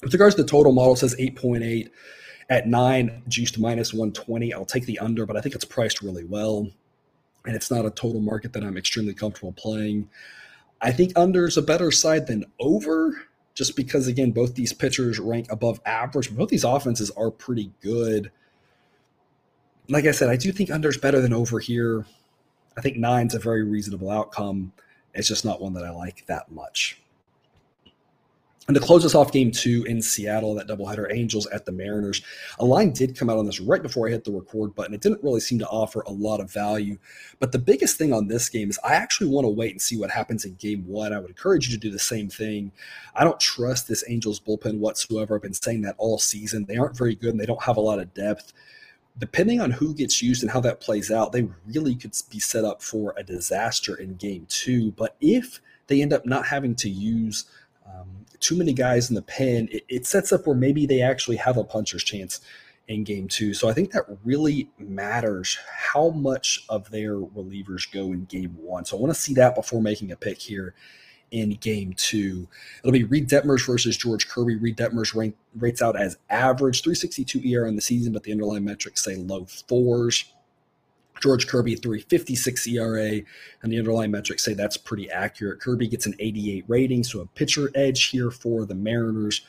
[0.03, 1.91] With regards to the total model, says 8.8
[2.51, 4.53] at nine, juiced minus 120.
[4.53, 6.69] I'll take the under, but I think it's priced really well.
[7.47, 10.11] And it's not a total market that I'm extremely comfortable playing.
[10.83, 13.23] I think under is a better side than over,
[13.55, 16.35] just because, again, both these pitchers rank above average.
[16.35, 18.31] Both these offenses are pretty good.
[19.89, 22.05] Like I said, I do think under is better than over here.
[22.77, 24.73] I think nine's a very reasonable outcome.
[25.15, 27.01] It's just not one that I like that much.
[28.71, 32.23] And to close us off game two in Seattle, that doubleheader, Angels at the Mariners,
[32.61, 34.95] a line did come out on this right before I hit the record button.
[34.95, 36.97] It didn't really seem to offer a lot of value.
[37.41, 39.99] But the biggest thing on this game is I actually want to wait and see
[39.99, 41.13] what happens in game one.
[41.13, 42.71] I would encourage you to do the same thing.
[43.17, 45.35] I don't trust this Angels bullpen whatsoever.
[45.35, 46.67] I've been saying that all season.
[46.67, 48.53] They aren't very good and they don't have a lot of depth
[49.19, 52.65] depending on who gets used and how that plays out, they really could be set
[52.65, 54.93] up for a disaster in game two.
[54.93, 57.45] But if they end up not having to use
[58.41, 61.57] too many guys in the pen, it, it, sets up where maybe they actually have
[61.57, 62.41] a puncher's chance
[62.89, 63.55] in game two.
[63.55, 68.85] So I think that really matters how much of their relievers go in game one.
[68.85, 70.75] So I want to see that before making a pick here
[71.31, 72.49] in game two.
[72.81, 74.57] It'll be Reid Detmers versus George Kirby.
[74.57, 78.65] Reid Detmers rank, rates out as average, 362 ER in the season, but the underlying
[78.65, 80.25] metrics say low fours.
[81.21, 83.21] George Kirby, 356 ERA,
[83.63, 85.61] and the underlying metrics say that's pretty accurate.
[85.61, 89.43] Kirby gets an 88 rating, so a pitcher edge here for the Mariners.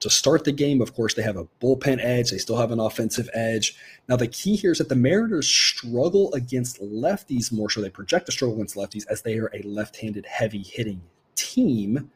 [0.00, 2.30] To start the game, of course, they have a bullpen edge.
[2.30, 3.76] They still have an offensive edge.
[4.08, 7.80] Now, the key here is that the Mariners struggle against lefties more so.
[7.80, 11.02] They project to struggle against lefties as they are a left handed heavy hitting
[11.36, 12.10] team.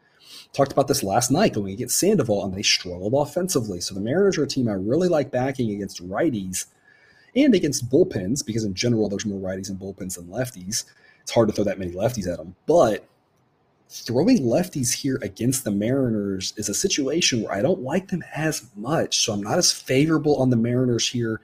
[0.53, 3.81] Talked about this last night going against Sandoval, and they struggled offensively.
[3.81, 6.67] So the Mariners are a team I really like backing against righties
[7.37, 10.85] and against bullpens because in general there's more righties and bullpens than lefties.
[11.23, 13.07] It's hard to throw that many lefties at them, but
[13.89, 18.69] throwing lefties here against the Mariners is a situation where I don't like them as
[18.75, 19.25] much.
[19.25, 21.41] So I'm not as favorable on the Mariners here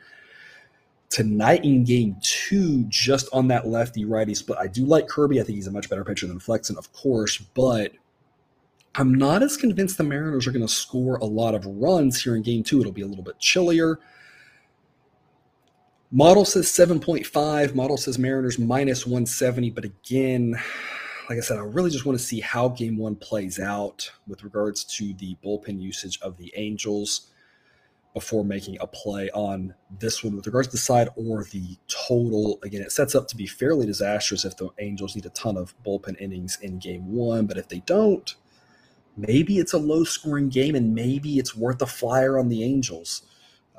[1.11, 4.59] tonight in game two, just on that lefty righty split.
[4.59, 5.41] I do like Kirby.
[5.41, 7.93] I think he's a much better pitcher than Flexen, of course, but
[8.95, 12.35] I'm not as convinced the Mariners are going to score a lot of runs here
[12.35, 12.81] in game two.
[12.81, 13.99] It'll be a little bit chillier.
[16.15, 17.75] Model says 7.5.
[17.75, 19.71] Model says Mariners minus 170.
[19.71, 20.55] But again,
[21.31, 24.45] like I said, I really just want to see how game one plays out with
[24.45, 27.31] regards to the bullpen usage of the Angels
[28.13, 32.59] before making a play on this one with regards to the side or the total.
[32.63, 35.75] Again, it sets up to be fairly disastrous if the Angels need a ton of
[35.83, 37.47] bullpen innings in game one.
[37.47, 38.35] But if they don't,
[39.17, 43.23] maybe it's a low scoring game and maybe it's worth a flyer on the Angels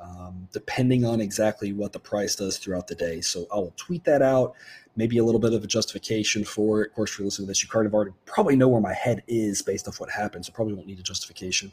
[0.04, 3.20] um, depending on exactly what the price does throughout the day.
[3.20, 4.54] So I will tweet that out,
[4.96, 6.90] maybe a little bit of a justification for it.
[6.90, 8.92] Of course, if you're listening to this, you kind of already probably know where my
[8.92, 11.72] head is based off what happened, so probably won't need a justification.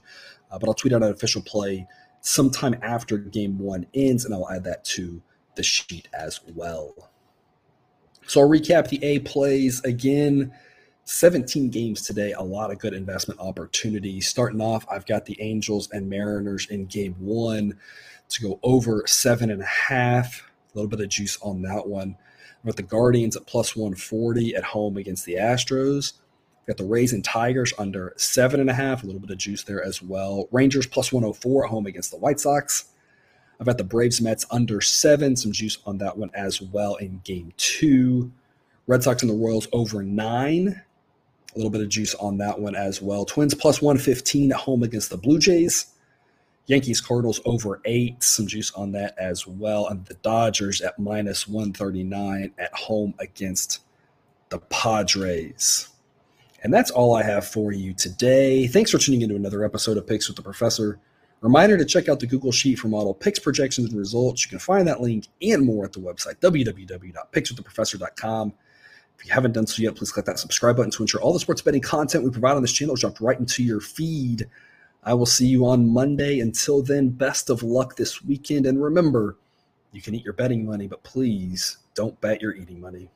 [0.50, 1.88] Uh, but I'll tweet out an official play
[2.22, 5.22] sometime after game one ends, and I'll add that to
[5.56, 7.12] the sheet as well.
[8.28, 10.54] So I'll recap the A plays again.
[11.04, 14.28] 17 games today, a lot of good investment opportunities.
[14.28, 17.78] Starting off, I've got the Angels and Mariners in game one
[18.32, 20.44] to go over seven and a half.
[20.74, 22.16] A little bit of juice on that one.
[22.60, 26.14] I've got the Guardians at plus 140 at home against the Astros.
[26.62, 29.38] I've got the Rays and Tigers under seven and a half, a little bit of
[29.38, 30.48] juice there as well.
[30.52, 32.86] Rangers plus 104 at home against the White Sox.
[33.60, 37.22] I've got the Braves Mets under seven, some juice on that one as well in
[37.24, 38.32] game two.
[38.88, 40.82] Red Sox and the Royals over nine,
[41.54, 43.26] a little bit of juice on that one as well.
[43.26, 45.91] Twins plus 115 at home against the Blue Jays.
[46.72, 49.88] Yankees Cardinals over eight, some juice on that as well.
[49.88, 53.82] And the Dodgers at minus 139 at home against
[54.48, 55.90] the Padres.
[56.64, 58.68] And that's all I have for you today.
[58.68, 60.98] Thanks for tuning into another episode of Picks with the Professor.
[61.42, 64.46] Reminder to check out the Google Sheet for model picks, projections, and results.
[64.46, 68.54] You can find that link and more at the website, www.pickswiththeprofessor.com
[69.20, 71.40] If you haven't done so yet, please click that subscribe button to ensure all the
[71.40, 74.48] sports betting content we provide on this channel is dropped right into your feed.
[75.04, 76.40] I will see you on Monday.
[76.40, 78.66] Until then, best of luck this weekend.
[78.66, 79.38] And remember,
[79.92, 83.10] you can eat your betting money, but please don't bet your eating money.